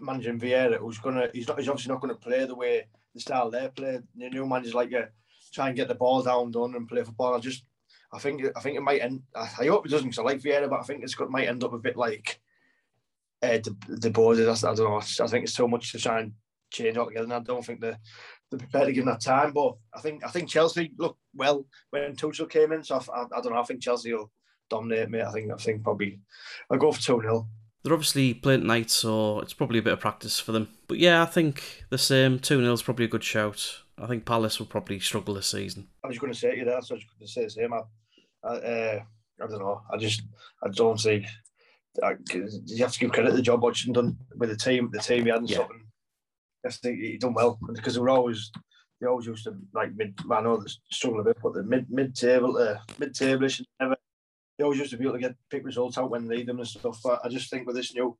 manager 0.00 0.30
in 0.30 0.40
Vieira 0.40 0.78
who's 0.78 0.98
gonna 0.98 1.28
he's 1.32 1.48
not 1.48 1.58
he's 1.58 1.68
obviously 1.68 1.92
not 1.92 2.00
gonna 2.00 2.14
play 2.14 2.44
the 2.44 2.54
way 2.54 2.86
the 3.14 3.20
style 3.20 3.50
they 3.50 3.68
play. 3.74 4.00
The 4.16 4.30
new 4.30 4.46
managers 4.46 4.74
like 4.74 4.92
uh, 4.92 5.06
try 5.52 5.68
and 5.68 5.76
get 5.76 5.88
the 5.88 5.94
ball 5.94 6.22
down 6.22 6.50
done 6.50 6.74
and 6.74 6.88
play 6.88 7.02
football. 7.04 7.34
I 7.34 7.40
just 7.40 7.64
I 8.12 8.18
think 8.18 8.42
I 8.56 8.60
think 8.60 8.76
it 8.76 8.82
might 8.82 9.02
end. 9.02 9.22
I 9.34 9.48
I 9.60 9.66
hope 9.66 9.86
it 9.86 9.90
doesn't 9.90 10.08
because 10.08 10.18
I 10.18 10.22
like 10.22 10.40
Vieira, 10.40 10.70
but 10.70 10.80
I 10.80 10.84
think 10.84 11.02
it's 11.02 11.14
got 11.14 11.30
might 11.30 11.48
end 11.48 11.64
up 11.64 11.72
a 11.72 11.78
bit 11.78 11.96
like 11.96 12.40
uh, 13.42 13.58
the 13.58 13.76
the 13.88 14.10
board. 14.10 14.38
is. 14.38 14.64
I 14.64 14.74
don't 14.74 14.90
know. 14.90 14.96
I 15.24 15.28
think 15.28 15.44
it's 15.44 15.54
so 15.54 15.68
much 15.68 15.92
to 15.92 15.98
try 15.98 16.20
and 16.20 16.32
change 16.70 16.96
altogether, 16.96 17.24
and 17.24 17.32
I 17.32 17.40
don't 17.40 17.64
think 17.64 17.80
they're 17.80 17.98
they're 18.50 18.58
prepared 18.58 18.86
to 18.86 18.92
give 18.92 19.04
that 19.04 19.20
time. 19.20 19.52
But 19.52 19.76
I 19.94 20.00
think 20.00 20.24
I 20.24 20.28
think 20.28 20.48
Chelsea 20.48 20.92
look 20.98 21.18
well 21.34 21.66
when 21.90 22.16
Tuchel 22.16 22.48
came 22.48 22.72
in. 22.72 22.82
So 22.82 22.96
I, 22.96 23.20
I, 23.20 23.22
I 23.24 23.40
don't 23.40 23.52
know. 23.52 23.60
I 23.60 23.64
think 23.64 23.82
Chelsea 23.82 24.12
will 24.12 24.30
dominate, 24.68 25.10
mate. 25.10 25.22
I 25.22 25.32
think 25.32 25.52
I 25.52 25.56
think 25.56 25.82
probably 25.82 26.20
I'll 26.70 26.78
go 26.78 26.92
for 26.92 27.00
two 27.00 27.20
0 27.20 27.46
They're 27.82 27.92
obviously 27.92 28.34
playing 28.34 28.62
tonight, 28.62 28.90
so 28.90 29.40
it's 29.40 29.54
probably 29.54 29.78
a 29.78 29.82
bit 29.82 29.92
of 29.92 30.00
practice 30.00 30.38
for 30.38 30.52
them. 30.52 30.68
But 30.86 30.98
yeah, 30.98 31.22
I 31.22 31.26
think 31.26 31.84
the 31.90 31.98
same. 31.98 32.38
2 32.38 32.60
0 32.60 32.72
is 32.72 32.82
probably 32.82 33.04
a 33.04 33.08
good 33.08 33.24
shout. 33.24 33.82
I 33.96 34.06
think 34.06 34.24
Palace 34.24 34.58
will 34.58 34.66
probably 34.66 35.00
struggle 35.00 35.34
this 35.34 35.48
season. 35.48 35.88
I 36.04 36.08
was 36.08 36.18
going 36.18 36.32
to 36.32 36.38
say 36.38 36.52
to 36.52 36.56
you 36.58 36.64
that. 36.66 36.84
So 36.84 36.94
I 36.94 36.96
was 36.98 37.04
going 37.04 37.26
to 37.26 37.28
say 37.28 37.44
the 37.44 37.50
same. 37.50 37.72
I, 37.72 37.80
I, 38.44 38.48
uh, 38.56 39.00
I 39.42 39.46
don't 39.46 39.58
know. 39.58 39.82
I 39.92 39.96
just 39.96 40.22
I 40.62 40.68
don't 40.68 41.00
see. 41.00 41.26
I, 42.02 42.14
you 42.32 42.84
have 42.84 42.92
to 42.92 42.98
give 43.00 43.12
credit 43.12 43.30
to 43.30 43.36
the 43.36 43.42
job 43.42 43.60
Hodgson 43.62 43.92
done 43.92 44.16
with 44.36 44.50
the 44.50 44.56
team. 44.56 44.90
The 44.92 45.00
team 45.00 45.24
he 45.24 45.30
had 45.30 45.40
and 45.40 45.50
Yeah. 45.50 45.58
something. 45.58 45.84
I 46.66 46.70
think 46.70 47.00
he 47.00 47.16
done 47.18 47.34
well 47.34 47.58
because 47.72 47.94
they 47.94 48.00
were 48.00 48.10
always 48.10 48.50
they 49.00 49.06
always 49.06 49.26
used 49.26 49.44
to 49.44 49.56
like 49.74 49.94
mid. 49.94 50.14
I 50.30 50.40
know 50.40 50.56
they 50.58 50.70
struggle 50.90 51.20
a 51.20 51.24
bit, 51.24 51.38
but 51.42 51.54
the 51.54 51.62
mid 51.62 51.88
mid 51.90 52.14
table, 52.14 52.56
uh, 52.56 52.78
mid 52.98 53.14
tablish, 53.14 53.58
and 53.58 53.66
never. 53.80 53.96
They 54.58 54.64
always 54.64 54.80
used 54.80 54.90
to 54.90 54.96
be 54.96 55.04
able 55.04 55.14
to 55.14 55.20
get 55.20 55.36
pick 55.50 55.64
results 55.64 55.96
out 55.98 56.10
when 56.10 56.26
they 56.26 56.38
need 56.38 56.48
them 56.48 56.58
and 56.58 56.66
stuff. 56.66 56.98
But 57.02 57.20
I 57.24 57.28
just 57.28 57.48
think 57.48 57.66
with 57.66 57.76
this 57.76 57.94
new 57.94 58.18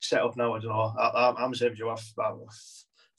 setup 0.00 0.36
now, 0.36 0.54
I 0.54 0.58
don't 0.60 0.70
know. 0.70 0.94
I, 0.98 1.06
I, 1.06 1.42
I'm 1.42 1.50
the 1.50 1.56
same 1.56 1.72
as 1.72 1.78
you. 1.78 1.88
I, 1.88 1.94
I 1.94 2.32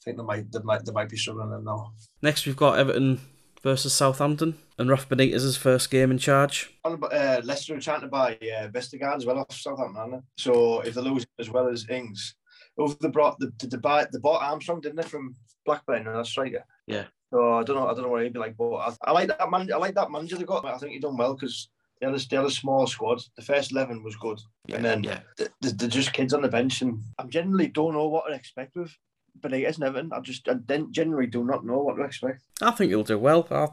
think 0.04 0.16
they 0.16 0.22
might 0.22 0.50
they 0.52 0.60
might 0.62 0.84
they 0.84 0.92
might 0.92 1.08
be 1.08 1.16
struggling 1.16 1.50
them 1.50 1.64
now. 1.64 1.92
Next, 2.22 2.46
we've 2.46 2.56
got 2.56 2.78
Everton 2.78 3.20
versus 3.62 3.92
Southampton, 3.92 4.58
and 4.78 4.90
Rafa 4.90 5.14
Benitez's 5.14 5.56
first 5.56 5.90
game 5.90 6.10
in 6.10 6.18
charge. 6.18 6.70
On 6.84 7.02
uh, 7.02 7.40
Leicester 7.44 7.76
are 7.76 7.80
trying 7.80 8.00
to 8.00 8.08
buy 8.08 8.34
uh, 8.34 8.68
Vestergaard 8.68 9.16
as 9.16 9.26
well 9.26 9.38
off 9.38 9.52
Southampton, 9.52 9.96
aren't 9.96 10.12
they? 10.12 10.20
So 10.36 10.80
if 10.80 10.94
they 10.94 11.00
lose 11.00 11.26
as 11.38 11.50
well 11.50 11.68
as 11.68 11.88
Ings, 11.88 12.34
over 12.78 12.94
the 13.00 13.08
brought 13.08 13.38
the 13.38 13.52
the, 13.58 13.66
the, 13.68 13.78
buy, 13.78 14.06
the 14.10 14.20
bought 14.20 14.42
Armstrong 14.42 14.80
didn't 14.80 14.96
they 14.96 15.02
from 15.02 15.34
Blackburn 15.64 16.06
and 16.06 16.16
that 16.16 16.26
striker. 16.26 16.64
Yeah. 16.86 17.04
So 17.32 17.54
I 17.54 17.62
don't 17.62 17.76
know. 17.76 17.88
I 17.88 17.94
don't 17.94 18.02
know 18.02 18.08
what 18.08 18.22
he'd 18.22 18.32
be 18.32 18.38
like, 18.38 18.56
but 18.56 18.74
I, 18.74 18.94
I 19.04 19.12
like 19.12 19.28
that 19.28 19.50
man. 19.50 19.72
I 19.72 19.76
like 19.76 19.94
that 19.94 20.10
manager 20.10 20.36
they 20.36 20.44
got. 20.44 20.64
I 20.64 20.76
think 20.78 20.92
he 20.92 20.98
done 20.98 21.16
well 21.16 21.34
because 21.34 21.68
they 22.02 22.06
had 22.08 22.16
a, 22.16 22.28
they 22.28 22.36
had 22.36 22.44
a 22.46 22.50
small 22.50 22.86
squad. 22.86 23.22
The 23.36 23.42
first 23.42 23.70
eleven 23.72 24.02
was 24.02 24.16
good, 24.16 24.40
and 24.72 24.84
then 24.84 25.04
yeah, 25.04 25.20
th- 25.38 25.50
th- 25.62 25.74
they're 25.76 25.88
just 25.88 26.12
kids 26.12 26.34
on 26.34 26.42
the 26.42 26.48
bench, 26.48 26.82
and 26.82 27.00
I 27.18 27.24
generally 27.24 27.68
don't 27.68 27.94
know 27.94 28.08
what 28.08 28.26
to 28.28 28.34
expect 28.34 28.74
with 28.76 28.94
Benitez 29.40 29.76
and 29.76 29.84
Everton. 29.84 30.12
I 30.12 30.20
just 30.20 30.48
I 30.48 30.54
then 30.66 30.92
generally 30.92 31.28
do 31.28 31.44
not 31.44 31.64
know 31.64 31.78
what 31.78 31.94
to 31.96 32.02
expect. 32.02 32.42
I 32.60 32.72
think 32.72 32.90
he'll 32.90 33.04
do 33.04 33.18
well. 33.18 33.46
I- 33.50 33.68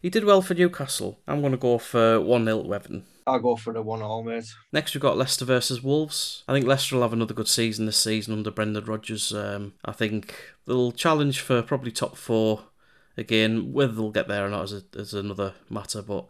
He 0.00 0.10
did 0.10 0.24
well 0.24 0.42
for 0.42 0.54
Newcastle. 0.54 1.18
I'm 1.28 1.40
going 1.40 1.52
to 1.52 1.58
go 1.58 1.78
for 1.78 2.20
1 2.20 2.44
0 2.46 2.62
to 2.64 2.74
Everton. 2.74 3.04
I'll 3.24 3.38
go 3.38 3.54
for 3.54 3.72
the 3.72 3.82
one 3.82 4.02
all, 4.02 4.24
mate. 4.24 4.46
Next, 4.72 4.94
we've 4.94 5.00
got 5.00 5.16
Leicester 5.16 5.44
versus 5.44 5.80
Wolves. 5.80 6.42
I 6.48 6.52
think 6.52 6.66
Leicester 6.66 6.96
will 6.96 7.02
have 7.02 7.12
another 7.12 7.34
good 7.34 7.46
season 7.46 7.86
this 7.86 7.96
season 8.02 8.32
under 8.34 8.50
Brendan 8.50 8.84
Rodgers. 8.84 9.32
Um, 9.32 9.74
I 9.84 9.92
think 9.92 10.34
they'll 10.66 10.90
challenge 10.90 11.38
for 11.40 11.62
probably 11.62 11.92
top 11.92 12.16
four 12.16 12.64
again. 13.16 13.72
Whether 13.72 13.92
they'll 13.92 14.10
get 14.10 14.26
there 14.26 14.44
or 14.44 14.48
not 14.50 14.64
is, 14.64 14.72
a, 14.72 14.82
is 14.94 15.14
another 15.14 15.54
matter, 15.70 16.02
but 16.02 16.26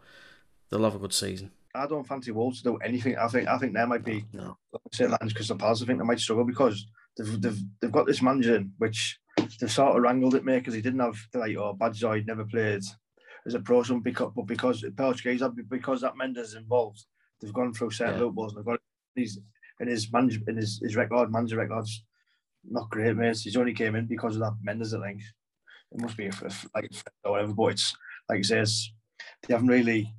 they'll 0.73 0.83
have 0.83 0.95
a 0.95 0.99
good 0.99 1.13
season. 1.13 1.51
I 1.75 1.87
don't 1.87 2.05
fancy 2.07 2.31
Wolves 2.31 2.61
to 2.61 2.71
do 2.71 2.77
anything. 2.77 3.17
I 3.17 3.27
think 3.27 3.47
I 3.47 3.57
think 3.57 3.73
they 3.73 3.85
might 3.85 4.03
be 4.05 4.25
No. 4.33 4.57
St. 4.91 5.11
Crystal 5.35 5.57
Palace. 5.57 5.81
I 5.81 5.85
think 5.85 5.99
they 5.99 6.05
might 6.05 6.19
struggle 6.19 6.45
because 6.45 6.85
they've 7.17 7.41
they've, 7.41 7.59
they've 7.79 7.91
got 7.91 8.05
this 8.05 8.21
manager 8.21 8.55
in 8.57 8.71
which 8.77 9.19
they've 9.59 9.71
sort 9.71 9.95
of 9.95 10.03
wrangled 10.03 10.35
it, 10.35 10.45
mate, 10.45 10.59
because 10.59 10.73
he 10.73 10.81
didn't 10.81 10.99
have 10.99 11.17
like 11.33 11.55
oh 11.57 11.75
Badzai 11.79 12.17
he'd 12.17 12.27
never 12.27 12.45
played 12.45 12.83
as 13.45 13.53
a 13.55 13.59
pro, 13.59 13.83
some 13.83 14.01
because 14.01 14.31
but 14.35 14.47
because 14.47 14.85
Portuguese 14.95 15.43
because 15.69 16.01
that 16.01 16.17
Mendes 16.17 16.49
is 16.49 16.55
involved, 16.55 17.05
they've 17.41 17.53
gone 17.53 17.73
through 17.73 17.91
certain 17.91 18.15
Yeah. 18.15 18.21
loopholes 18.25 18.53
and 18.53 18.59
they've 18.59 18.71
got 18.71 18.79
he's 19.15 19.39
in 19.79 19.87
his 19.87 20.11
manager 20.11 20.39
in 20.47 20.57
his, 20.57 20.79
his 20.81 20.95
record 20.95 21.31
manager 21.31 21.57
records 21.57 22.03
not 22.65 22.89
great, 22.89 23.15
mate. 23.17 23.37
He's 23.37 23.57
only 23.57 23.73
came 23.73 23.95
in 23.95 24.05
because 24.05 24.35
of 24.35 24.41
that 24.41 24.53
Mendes, 24.63 24.93
I 24.93 25.01
think. 25.01 25.21
It 25.91 25.99
must 26.01 26.15
be 26.17 26.27
a, 26.27 26.29
a, 26.29 26.51
like 26.73 26.91
or 27.23 27.31
whatever, 27.31 27.53
but 27.53 27.65
it's 27.73 27.95
like 28.29 28.37
he 28.37 28.43
says, 28.43 28.89
they 29.47 29.53
haven't 29.53 29.67
really. 29.67 30.13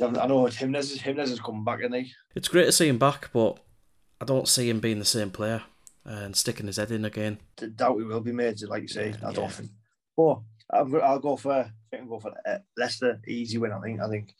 I 0.00 0.26
know 0.26 0.46
Jimenez, 0.46 1.00
Jimenez 1.00 1.30
has 1.30 1.40
come 1.40 1.64
back, 1.64 1.82
and 1.82 1.94
he 1.94 2.12
It's 2.34 2.48
great 2.48 2.64
to 2.66 2.72
see 2.72 2.88
him 2.88 2.98
back, 2.98 3.30
but 3.32 3.58
I 4.20 4.24
don't 4.24 4.48
see 4.48 4.68
him 4.68 4.80
being 4.80 4.98
the 4.98 5.04
same 5.04 5.30
player 5.30 5.62
and 6.04 6.36
sticking 6.36 6.66
his 6.66 6.76
head 6.76 6.90
in 6.90 7.04
again. 7.04 7.38
d- 7.56 7.68
doubt 7.68 7.98
he 7.98 8.04
will 8.04 8.20
be 8.20 8.32
made, 8.32 8.60
like 8.62 8.82
you 8.82 8.88
say. 8.88 9.14
I 9.24 9.32
don't 9.32 9.50
think. 9.50 9.70
But 10.16 10.38
I'm, 10.72 10.90
go- 10.90 11.00
I'll 11.00 11.18
go 11.18 11.36
for. 11.36 11.52
I 11.52 11.70
think 11.90 12.02
I'll 12.04 12.08
go 12.08 12.18
for 12.20 12.32
uh, 12.46 12.58
Leicester 12.76 13.20
easy 13.26 13.58
win. 13.58 13.72
I 13.72 13.80
think. 13.80 14.00
I 14.00 14.08
think 14.08 14.34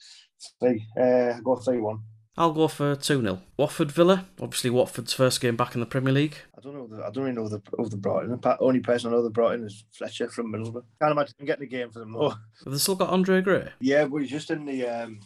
three. 0.60 0.86
Uh, 0.98 1.34
I'll 1.34 1.42
go 1.42 1.56
three 1.56 1.78
one. 1.78 2.00
I'll 2.38 2.52
go 2.52 2.68
for 2.68 2.94
2 2.94 3.22
0. 3.22 3.40
Watford 3.56 3.90
Villa. 3.90 4.26
Obviously, 4.40 4.68
Watford's 4.68 5.14
first 5.14 5.40
game 5.40 5.56
back 5.56 5.74
in 5.74 5.80
the 5.80 5.86
Premier 5.86 6.12
League. 6.12 6.36
I 6.56 6.60
don't 6.60 6.74
know. 6.74 7.02
I 7.02 7.10
don't 7.10 7.24
even 7.24 7.34
know 7.36 7.44
who 7.44 7.48
the, 7.48 7.62
who 7.76 7.88
the 7.88 7.96
brought 7.96 8.24
in. 8.24 8.30
The 8.30 8.56
only 8.60 8.80
person 8.80 9.08
I 9.08 9.16
know 9.16 9.22
they 9.22 9.30
brought 9.30 9.54
in 9.54 9.64
is 9.64 9.84
Fletcher 9.92 10.28
from 10.28 10.52
Middlesbrough. 10.52 10.84
Can't 11.00 11.12
imagine 11.12 11.34
getting 11.46 11.64
a 11.64 11.66
game 11.66 11.90
for 11.90 12.00
them 12.00 12.12
though. 12.12 12.28
Have 12.64 12.72
they 12.72 12.78
still 12.78 12.94
got 12.94 13.10
Andre 13.10 13.40
Gray? 13.40 13.68
Yeah, 13.80 14.04
but 14.04 14.18
he's 14.18 14.30
just 14.30 14.50
in 14.50 14.66
the. 14.66 14.86
Um, 14.86 15.20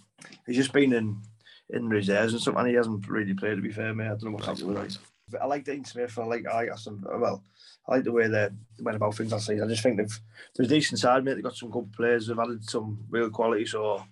he's 0.46 0.57
just 0.57 0.73
been 0.73 0.92
in 0.92 1.20
in 1.70 1.88
reserves 1.88 2.33
and 2.33 2.42
something. 2.42 2.66
He 2.66 2.75
hasn't 2.75 3.09
really 3.09 3.35
played. 3.35 3.57
To 3.57 3.62
be 3.62 3.73
fair, 3.73 3.92
mate, 3.92 4.07
I 4.07 4.09
don't 4.11 4.25
know 4.25 4.31
what's 4.33 4.46
happening 4.46 4.75
with 4.75 4.96
him. 4.96 5.03
I 5.40 5.46
like 5.46 5.64
Dean 5.64 5.85
Smith. 5.85 6.16
I 6.16 6.25
like 6.25 6.46
I 6.46 6.66
got 6.66 6.79
some. 6.79 7.05
Well, 7.05 7.42
I 7.88 7.96
like 7.96 8.05
the 8.05 8.12
way 8.12 8.29
they 8.29 8.49
went 8.81 8.96
about 8.96 9.16
things 9.16 9.33
last 9.33 9.46
season. 9.46 9.64
I 9.64 9.68
just 9.68 9.83
think 9.83 9.96
they've 9.96 10.20
there's 10.55 10.70
a 10.70 10.75
decent 10.75 11.01
side, 11.01 11.25
mate. 11.25 11.35
They've 11.35 11.42
got 11.42 11.57
some 11.57 11.70
good 11.70 11.92
players. 11.92 12.29
They've 12.29 12.38
added 12.38 12.68
some 12.68 13.05
real 13.11 13.31
quality. 13.31 13.66
So 13.66 14.05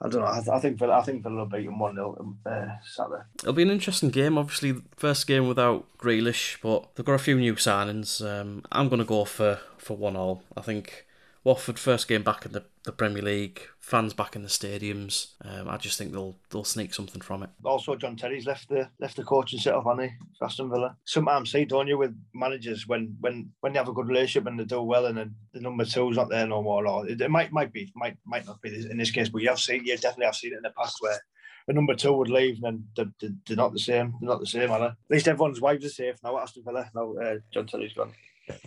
I 0.00 0.08
don't 0.08 0.22
know. 0.22 0.26
I, 0.26 0.38
th- 0.40 0.48
I 0.48 0.58
think 0.58 0.82
I 0.82 1.02
think 1.02 1.22
Villa 1.22 1.46
beat 1.46 1.66
them 1.66 1.78
one 1.78 1.94
0 1.94 2.36
uh, 2.46 2.66
Saturday. 2.84 3.22
It'll 3.42 3.52
be 3.52 3.62
an 3.62 3.70
interesting 3.70 4.10
game. 4.10 4.38
Obviously, 4.38 4.76
first 4.96 5.26
game 5.26 5.48
without 5.48 5.86
Grealish, 5.98 6.58
but 6.62 6.94
they've 6.94 7.06
got 7.06 7.14
a 7.14 7.18
few 7.18 7.36
new 7.36 7.54
signings. 7.54 8.24
Um, 8.24 8.64
I'm 8.72 8.88
going 8.88 9.00
to 9.00 9.04
go 9.04 9.24
for 9.24 9.60
for 9.76 9.96
one 9.96 10.16
all. 10.16 10.42
I 10.56 10.62
think 10.62 11.06
Watford 11.48 11.78
first 11.78 12.08
game 12.08 12.22
back 12.22 12.44
in 12.44 12.52
the, 12.52 12.62
the 12.84 12.92
Premier 12.92 13.22
League, 13.22 13.62
fans 13.80 14.12
back 14.12 14.36
in 14.36 14.42
the 14.42 14.50
stadiums. 14.50 15.28
Um, 15.42 15.66
I 15.66 15.78
just 15.78 15.96
think 15.96 16.12
they'll 16.12 16.36
they'll 16.50 16.62
sneak 16.62 16.92
something 16.92 17.22
from 17.22 17.42
it. 17.42 17.48
Also, 17.64 17.96
John 17.96 18.16
Terry's 18.16 18.44
left 18.44 18.68
the 18.68 18.90
left 19.00 19.16
the 19.16 19.24
coaching 19.24 19.58
set 19.58 19.74
up, 19.74 19.84
hasn't 19.86 20.10
he? 20.10 20.16
For 20.38 20.44
Aston 20.44 20.68
Villa. 20.68 20.94
Sometimes 21.06 21.50
see, 21.50 21.64
don't 21.64 21.88
you, 21.88 21.96
with 21.96 22.14
managers 22.34 22.86
when 22.86 23.16
when 23.20 23.50
when 23.60 23.72
they 23.72 23.78
have 23.78 23.88
a 23.88 23.94
good 23.94 24.08
relationship 24.08 24.46
and 24.46 24.60
they 24.60 24.64
do 24.64 24.82
well, 24.82 25.06
and 25.06 25.16
then 25.16 25.34
the 25.54 25.60
number 25.62 25.86
two's 25.86 26.16
not 26.16 26.28
there 26.28 26.46
no 26.46 26.62
more. 26.62 26.86
Or 26.86 27.08
it, 27.08 27.18
it 27.18 27.30
might 27.30 27.50
might 27.50 27.72
be 27.72 27.90
might 27.96 28.18
might 28.26 28.44
not 28.44 28.60
be 28.60 28.68
in 28.68 28.98
this 28.98 29.10
case, 29.10 29.30
but 29.30 29.40
you 29.40 29.48
have 29.48 29.58
seen 29.58 29.86
you 29.86 29.96
definitely 29.96 30.26
have 30.26 30.36
seen 30.36 30.52
it 30.52 30.56
in 30.56 30.62
the 30.64 30.70
past 30.76 30.98
where 31.00 31.18
the 31.66 31.72
number 31.72 31.94
two 31.94 32.12
would 32.12 32.28
leave, 32.28 32.62
and 32.62 32.84
then 32.94 33.14
they're, 33.22 33.30
they're, 33.46 33.56
not 33.56 33.72
the 33.72 33.78
same. 33.78 34.12
They're 34.20 34.28
not 34.28 34.40
the 34.40 34.46
same, 34.46 34.70
are 34.70 34.80
they? 34.80 34.86
At 34.86 34.96
least 35.08 35.28
everyone's 35.28 35.62
wives 35.62 35.86
are 35.86 35.88
safe 35.88 36.16
now 36.22 36.36
at 36.36 36.42
Aston 36.42 36.64
Villa. 36.66 36.90
Now 36.94 37.14
uh, 37.14 37.36
John 37.54 37.66
Terry's 37.66 37.94
gone. 37.94 38.12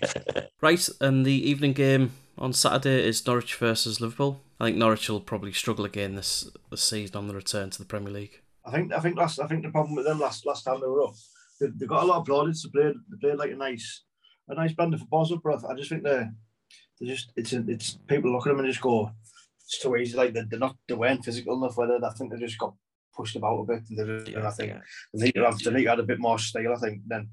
right, 0.61 0.89
and 0.99 1.23
the 1.27 1.47
evening 1.49 1.73
game 1.73 2.11
on 2.41 2.53
Saturday 2.53 3.07
is 3.07 3.25
Norwich 3.25 3.55
versus 3.55 4.01
Liverpool. 4.01 4.41
I 4.59 4.65
think 4.65 4.77
Norwich 4.77 5.07
will 5.07 5.21
probably 5.21 5.53
struggle 5.53 5.85
again 5.85 6.15
this, 6.15 6.49
this 6.71 6.81
season 6.81 7.15
on 7.15 7.27
the 7.27 7.35
return 7.35 7.69
to 7.69 7.77
the 7.77 7.85
Premier 7.85 8.11
League. 8.11 8.41
I 8.65 8.71
think 8.71 8.93
I 8.93 8.99
think 8.99 9.15
last 9.15 9.39
I 9.39 9.47
think 9.47 9.63
the 9.63 9.69
problem 9.69 9.95
with 9.95 10.05
them 10.05 10.19
last 10.19 10.45
last 10.45 10.63
time 10.63 10.81
they 10.81 10.87
were 10.87 11.03
up, 11.03 11.13
they, 11.59 11.67
they 11.67 11.85
got 11.85 12.03
a 12.03 12.05
lot 12.05 12.19
of 12.19 12.25
plaudits. 12.25 12.63
They 12.63 12.69
played 12.69 12.95
they 13.09 13.17
played 13.19 13.39
like 13.39 13.51
a 13.51 13.55
nice 13.55 14.03
a 14.47 14.55
nice 14.55 14.73
band 14.73 14.93
of 14.93 14.99
football 14.99 15.33
up. 15.33 15.41
But 15.43 15.71
I 15.71 15.75
just 15.75 15.89
think 15.89 16.03
they 16.03 16.27
they 16.99 17.07
just 17.07 17.31
it's 17.35 17.53
it's 17.53 17.97
people 18.07 18.31
look 18.31 18.45
at 18.45 18.49
them 18.49 18.59
and 18.59 18.67
just 18.67 18.81
go 18.81 19.11
it's 19.63 19.79
too 19.79 19.95
easy. 19.95 20.15
Like 20.15 20.33
they're, 20.33 20.45
they're 20.47 20.59
not 20.59 20.75
they 20.87 20.93
weren't 20.93 21.25
physical 21.25 21.57
enough. 21.57 21.77
Whether 21.77 22.03
I 22.03 22.09
think 22.11 22.31
they 22.31 22.39
just 22.39 22.59
got 22.59 22.75
pushed 23.15 23.35
about 23.35 23.61
a 23.61 23.65
bit. 23.65 23.83
And, 23.89 24.27
yeah, 24.27 24.37
and 24.37 24.47
I 24.47 24.51
think 24.51 24.73
yeah. 24.73 24.79
they 25.13 25.25
need 25.25 25.35
to 25.35 25.45
have 25.45 25.57
they 25.57 25.71
need 25.71 25.83
to 25.85 25.91
add 25.91 25.99
a 25.99 26.03
bit 26.03 26.19
more 26.19 26.37
style. 26.37 26.73
I 26.73 26.79
think 26.79 27.01
then 27.07 27.29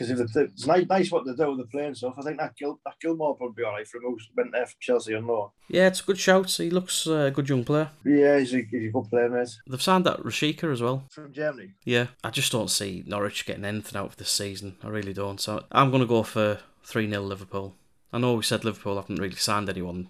because 0.00 0.34
if 0.34 0.36
it's 0.36 0.66
nice, 0.66 0.86
nice 0.88 1.10
what 1.10 1.26
they 1.26 1.34
do 1.34 1.50
with 1.50 1.58
the 1.58 1.66
playing 1.66 1.94
stuff, 1.94 2.14
I 2.16 2.22
think 2.22 2.38
that 2.38 2.56
Gil, 2.56 2.80
that 2.86 2.94
Gilmour 3.00 3.36
would 3.38 3.54
be 3.54 3.64
all 3.64 3.72
right 3.72 3.86
for 3.86 3.98
him. 3.98 4.04
Who's 4.04 4.30
went 4.34 4.52
there 4.52 4.64
from 4.64 4.76
Chelsea 4.80 5.14
on 5.14 5.26
loan. 5.26 5.50
Yeah, 5.68 5.88
it's 5.88 6.00
a 6.00 6.04
good 6.04 6.18
shout. 6.18 6.50
He 6.50 6.70
looks 6.70 7.06
uh, 7.06 7.26
a 7.26 7.30
good 7.30 7.48
young 7.50 7.64
player. 7.64 7.90
Yeah, 8.04 8.38
he's 8.38 8.54
a, 8.54 8.62
he's 8.70 8.88
a 8.88 8.92
good 8.92 9.10
player, 9.10 9.28
mate. 9.28 9.54
They've 9.68 9.82
signed 9.82 10.06
that 10.06 10.20
Rashica 10.20 10.72
as 10.72 10.80
well 10.80 11.04
from 11.10 11.34
Germany. 11.34 11.74
Yeah, 11.84 12.06
I 12.24 12.30
just 12.30 12.50
don't 12.50 12.70
see 12.70 13.04
Norwich 13.06 13.44
getting 13.44 13.66
anything 13.66 13.98
out 13.98 14.06
of 14.06 14.16
this 14.16 14.30
season. 14.30 14.76
I 14.82 14.88
really 14.88 15.12
don't. 15.12 15.38
So 15.38 15.64
I'm 15.70 15.90
going 15.90 16.02
to 16.02 16.06
go 16.06 16.22
for 16.22 16.60
three 16.82 17.08
0 17.08 17.22
Liverpool. 17.22 17.76
I 18.10 18.18
know 18.18 18.34
we 18.34 18.42
said 18.42 18.64
Liverpool 18.64 18.96
haven't 18.96 19.20
really 19.20 19.36
signed 19.36 19.68
anyone, 19.68 20.08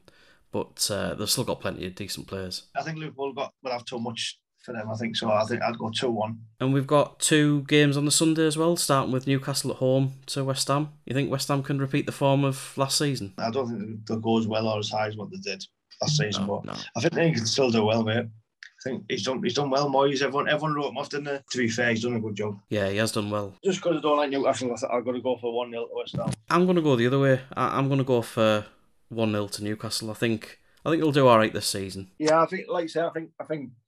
but 0.53 0.88
uh, 0.88 1.14
they've 1.14 1.29
still 1.29 1.44
got 1.44 1.61
plenty 1.61 1.85
of 1.87 1.96
decent 1.96 2.29
players. 2.29 2.62
I 2.76 2.83
think 2.83 2.98
Liverpool 2.98 3.33
got 3.33 3.55
will 3.64 3.72
have 3.72 3.85
too 3.85 3.98
much 3.98 4.38
for 4.62 4.73
them. 4.73 4.90
I 4.90 4.94
think 4.94 5.16
so. 5.16 5.31
I 5.31 5.44
think 5.44 5.62
I'd 5.62 5.79
go 5.79 5.90
two 5.90 6.11
one. 6.11 6.38
And 6.61 6.73
we've 6.73 6.87
got 6.87 7.18
two 7.20 7.62
games 7.62 7.96
on 7.96 8.05
the 8.05 8.11
Sunday 8.11 8.46
as 8.46 8.57
well, 8.57 8.77
starting 8.77 9.12
with 9.12 9.27
Newcastle 9.27 9.70
at 9.70 9.79
home 9.79 10.14
to 10.27 10.44
West 10.44 10.68
Ham. 10.68 10.90
You 11.05 11.14
think 11.14 11.31
West 11.31 11.49
Ham 11.49 11.62
can 11.62 11.79
repeat 11.79 12.07
the 12.07 12.12
form 12.12 12.44
of 12.44 12.77
last 12.77 12.99
season? 12.99 13.35
I 13.38 13.51
don't 13.51 13.68
think 13.68 14.07
they'll 14.07 14.18
go 14.18 14.38
as 14.38 14.46
well 14.46 14.68
or 14.68 14.79
as 14.79 14.90
high 14.90 15.09
as 15.09 15.16
what 15.16 15.31
they 15.31 15.38
did 15.38 15.64
last 16.01 16.16
season, 16.16 16.46
no, 16.46 16.57
but 16.57 16.64
no. 16.64 16.81
I 16.96 17.01
think 17.01 17.14
they 17.14 17.33
can 17.33 17.46
still 17.46 17.70
do 17.70 17.85
well, 17.85 18.03
mate. 18.03 18.27
I 18.27 18.83
think 18.88 19.05
he's 19.11 19.25
done 19.25 19.42
he's 19.42 19.55
done 19.55 19.68
well. 19.68 19.90
Moyes, 19.90 20.23
everyone 20.23 20.49
everyone 20.49 20.75
wrote 20.75 20.88
him 20.88 20.96
off, 20.96 21.11
didn't 21.11 21.25
they? 21.25 21.40
To 21.51 21.59
be 21.59 21.68
fair, 21.68 21.90
he's 21.90 22.03
done 22.03 22.16
a 22.16 22.20
good 22.20 22.35
job. 22.35 22.59
Yeah, 22.70 22.88
he 22.88 22.96
has 22.96 23.12
done 23.12 23.29
well. 23.29 23.55
Just 23.62 23.83
because 23.83 23.99
I 23.99 24.01
don't 24.01 24.16
like 24.16 24.31
Newcastle, 24.31 24.75
I've 24.90 25.05
got 25.05 25.12
to 25.12 25.20
go 25.20 25.37
for 25.37 25.55
one 25.55 25.70
0 25.70 25.87
to 25.87 25.94
West 25.94 26.16
Ham. 26.16 26.31
I'm 26.49 26.64
going 26.64 26.77
to 26.77 26.83
go 26.83 26.96
the 26.96 27.07
other 27.07 27.18
way. 27.18 27.40
I, 27.55 27.79
am 27.79 27.88
going 27.88 27.99
to 27.99 28.05
go 28.05 28.23
for 28.23 28.64
one 29.11 29.33
0 29.33 29.49
to 29.49 29.64
Newcastle. 29.64 30.11
I 30.11 30.14
think 30.14 30.61
I 30.85 30.90
think 30.90 31.03
they'll 31.03 31.12
do 31.12 31.29
all 31.29 31.37
right 31.37 31.53
this 31.53 31.66
season. 31.66 32.11
Yeah, 32.18 32.40
I 32.40 32.46
think 32.46 32.68
like 32.68 32.85
I 32.85 32.87
say, 32.87 33.03
I 33.03 33.11
think 33.11 33.31
I 33.38 33.44
think 33.44 33.70
I 33.70 33.80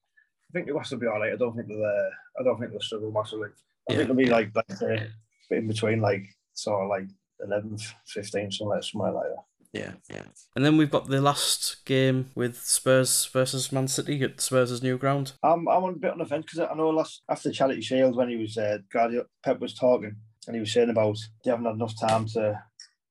think 0.52 0.68
West 0.72 0.92
will 0.92 0.98
be 0.98 1.06
all 1.06 1.20
right. 1.20 1.32
I 1.32 1.36
don't 1.36 1.54
think 1.54 1.68
they'll. 1.68 1.84
Uh, 1.84 2.40
I 2.40 2.44
don't 2.44 2.58
think 2.58 2.70
they'll 2.70 2.80
struggle 2.80 3.12
massively. 3.12 3.48
I 3.88 3.92
yeah. 3.92 3.96
think 3.98 4.08
they'll 4.08 4.16
be 4.16 4.26
like 4.26 4.50
like 4.54 4.82
uh, 4.82 5.04
in 5.50 5.68
between 5.68 6.00
like 6.00 6.24
sort 6.54 6.82
of 6.82 6.88
like 6.88 7.08
11th, 7.46 7.82
15th, 8.14 8.32
something 8.32 8.68
like, 8.68 8.84
something 8.84 9.14
like 9.14 9.24
that. 9.24 9.44
Yeah, 9.72 9.92
yeah. 10.10 10.22
And 10.54 10.64
then 10.64 10.76
we've 10.76 10.90
got 10.90 11.08
the 11.08 11.22
last 11.22 11.84
game 11.86 12.30
with 12.34 12.60
Spurs 12.62 13.24
versus 13.32 13.72
Man 13.72 13.88
City 13.88 14.22
at 14.22 14.40
Spurs' 14.40 14.82
new 14.82 14.98
ground. 14.98 15.32
I'm 15.42 15.66
I'm 15.66 15.84
a 15.84 15.92
bit 15.92 16.12
on 16.12 16.18
the 16.18 16.26
fence 16.26 16.44
because 16.44 16.68
I 16.70 16.74
know 16.74 16.90
last 16.90 17.22
after 17.28 17.50
Charity 17.50 17.80
Shield 17.80 18.14
when 18.14 18.28
he 18.28 18.36
was 18.36 18.58
uh, 18.58 18.78
Guardiola, 18.92 19.24
Pep 19.42 19.60
was 19.60 19.72
talking 19.72 20.16
and 20.46 20.54
he 20.54 20.60
was 20.60 20.72
saying 20.72 20.90
about 20.90 21.16
they 21.42 21.50
haven't 21.50 21.64
had 21.64 21.74
enough 21.74 21.98
time 21.98 22.26
to 22.28 22.62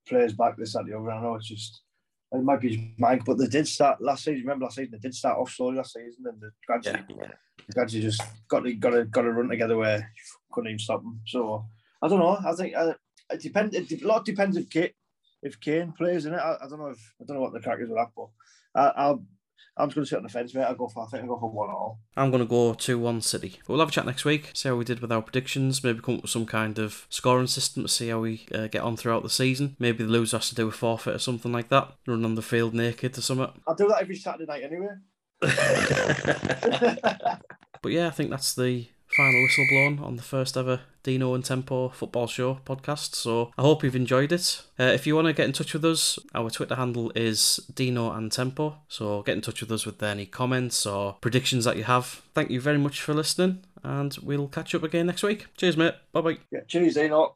players 0.07 0.33
back 0.33 0.55
this 0.55 0.75
at 0.75 0.85
the 0.85 0.95
other. 0.95 1.09
I 1.09 1.21
know 1.21 1.35
it's 1.35 1.47
just 1.47 1.81
it 2.31 2.43
might 2.43 2.61
be 2.61 2.75
his 2.75 2.85
mind, 2.97 3.23
but 3.25 3.37
they 3.37 3.47
did 3.47 3.67
start 3.67 4.01
last 4.01 4.23
season. 4.23 4.41
Remember 4.41 4.65
last 4.65 4.75
season 4.75 4.91
they 4.91 4.99
did 4.99 5.15
start 5.15 5.37
off 5.37 5.51
slowly 5.51 5.77
last 5.77 5.93
season, 5.93 6.23
and 6.25 6.39
they 6.39 6.47
gradually, 6.65 7.03
yeah, 7.09 7.15
yeah. 7.23 7.65
gradually 7.73 8.03
just 8.03 8.21
got 8.47 8.61
to, 8.61 8.73
got 8.73 8.91
to, 8.91 9.05
got 9.05 9.23
to 9.23 9.31
run 9.31 9.49
together 9.49 9.77
where 9.77 9.97
you 9.97 10.23
couldn't 10.51 10.69
even 10.69 10.79
stop 10.79 11.01
them. 11.01 11.19
So 11.27 11.65
I 12.01 12.07
don't 12.07 12.19
know. 12.19 12.37
I 12.45 12.53
think 12.53 12.75
uh, 12.75 12.93
it 13.29 13.41
depends. 13.41 13.75
It, 13.75 14.01
a 14.01 14.07
lot 14.07 14.25
depends 14.25 14.55
if 14.55 14.69
Kane, 14.69 14.91
if 15.43 15.59
Kane 15.59 15.91
plays 15.91 16.25
in 16.25 16.33
it. 16.33 16.37
I, 16.37 16.55
I, 16.61 16.67
don't 16.69 16.79
know 16.79 16.87
if 16.87 17.13
I 17.21 17.25
don't 17.25 17.35
know 17.35 17.41
what 17.41 17.53
the 17.53 17.59
crack 17.59 17.79
is 17.81 17.89
with 17.89 17.97
that, 17.97 18.11
but 18.15 18.27
I, 18.75 19.01
I'll 19.01 19.25
I'm 19.77 19.87
just 19.87 19.95
going 19.95 20.05
to 20.05 20.09
sit 20.09 20.17
on 20.17 20.23
the 20.23 20.29
fence, 20.29 20.53
mate. 20.53 20.63
I'll 20.63 20.75
go 20.75 20.87
for, 20.87 21.03
I 21.03 21.07
think 21.07 21.23
I'll 21.23 21.29
go 21.29 21.39
for 21.39 21.51
one 21.51 21.69
all. 21.69 21.99
I'm 22.17 22.29
going 22.29 22.43
to 22.43 22.49
go 22.49 22.73
2 22.73 22.99
1 22.99 23.21
City. 23.21 23.59
But 23.59 23.69
we'll 23.69 23.79
have 23.79 23.89
a 23.89 23.91
chat 23.91 24.05
next 24.05 24.25
week, 24.25 24.51
see 24.53 24.69
how 24.69 24.75
we 24.75 24.83
did 24.83 24.99
with 24.99 25.11
our 25.11 25.21
predictions, 25.21 25.83
maybe 25.83 26.01
come 26.01 26.15
up 26.15 26.23
with 26.23 26.31
some 26.31 26.45
kind 26.45 26.77
of 26.77 27.07
scoring 27.09 27.47
system 27.47 27.83
to 27.83 27.89
see 27.89 28.09
how 28.09 28.19
we 28.19 28.45
uh, 28.53 28.67
get 28.67 28.81
on 28.81 28.97
throughout 28.97 29.23
the 29.23 29.29
season. 29.29 29.77
Maybe 29.79 30.03
the 30.03 30.11
loser 30.11 30.37
has 30.37 30.49
to 30.49 30.55
do 30.55 30.67
a 30.67 30.71
forfeit 30.71 31.15
or 31.15 31.19
something 31.19 31.51
like 31.51 31.69
that, 31.69 31.93
run 32.05 32.25
on 32.25 32.35
the 32.35 32.41
field 32.41 32.73
naked 32.73 33.17
or 33.17 33.21
something. 33.21 33.49
I'll 33.65 33.75
do 33.75 33.87
that 33.87 34.01
every 34.01 34.15
Saturday 34.15 34.45
night 34.45 34.63
anyway. 34.63 34.89
but 37.81 37.91
yeah, 37.91 38.07
I 38.07 38.11
think 38.11 38.29
that's 38.29 38.53
the 38.53 38.87
final 39.21 39.43
whistle 39.43 39.65
blown 39.69 39.99
on 39.99 40.15
the 40.15 40.23
first 40.23 40.57
ever 40.57 40.79
Dino 41.03 41.35
and 41.35 41.45
Tempo 41.45 41.89
football 41.89 42.25
show 42.25 42.59
podcast. 42.65 43.13
So 43.13 43.51
I 43.55 43.61
hope 43.61 43.83
you've 43.83 43.95
enjoyed 43.95 44.31
it. 44.31 44.63
Uh, 44.79 44.85
if 44.85 45.05
you 45.05 45.15
want 45.15 45.27
to 45.27 45.33
get 45.33 45.45
in 45.45 45.53
touch 45.53 45.73
with 45.73 45.85
us, 45.85 46.17
our 46.33 46.49
Twitter 46.49 46.73
handle 46.73 47.11
is 47.15 47.59
Dino 47.73 48.11
and 48.11 48.31
Tempo. 48.31 48.77
So 48.87 49.21
get 49.21 49.35
in 49.35 49.41
touch 49.41 49.61
with 49.61 49.71
us 49.71 49.85
with 49.85 50.01
any 50.01 50.25
comments 50.25 50.87
or 50.87 51.17
predictions 51.21 51.65
that 51.65 51.77
you 51.77 51.83
have. 51.83 52.23
Thank 52.33 52.49
you 52.49 52.59
very 52.59 52.79
much 52.79 53.01
for 53.01 53.13
listening, 53.13 53.63
and 53.83 54.17
we'll 54.23 54.47
catch 54.47 54.73
up 54.73 54.81
again 54.81 55.05
next 55.05 55.21
week. 55.21 55.45
Cheers, 55.55 55.77
mate. 55.77 55.93
Bye 56.11 56.21
bye. 56.21 56.37
Yeah, 56.51 56.61
cheers, 56.67 56.95
Dino. 56.95 57.35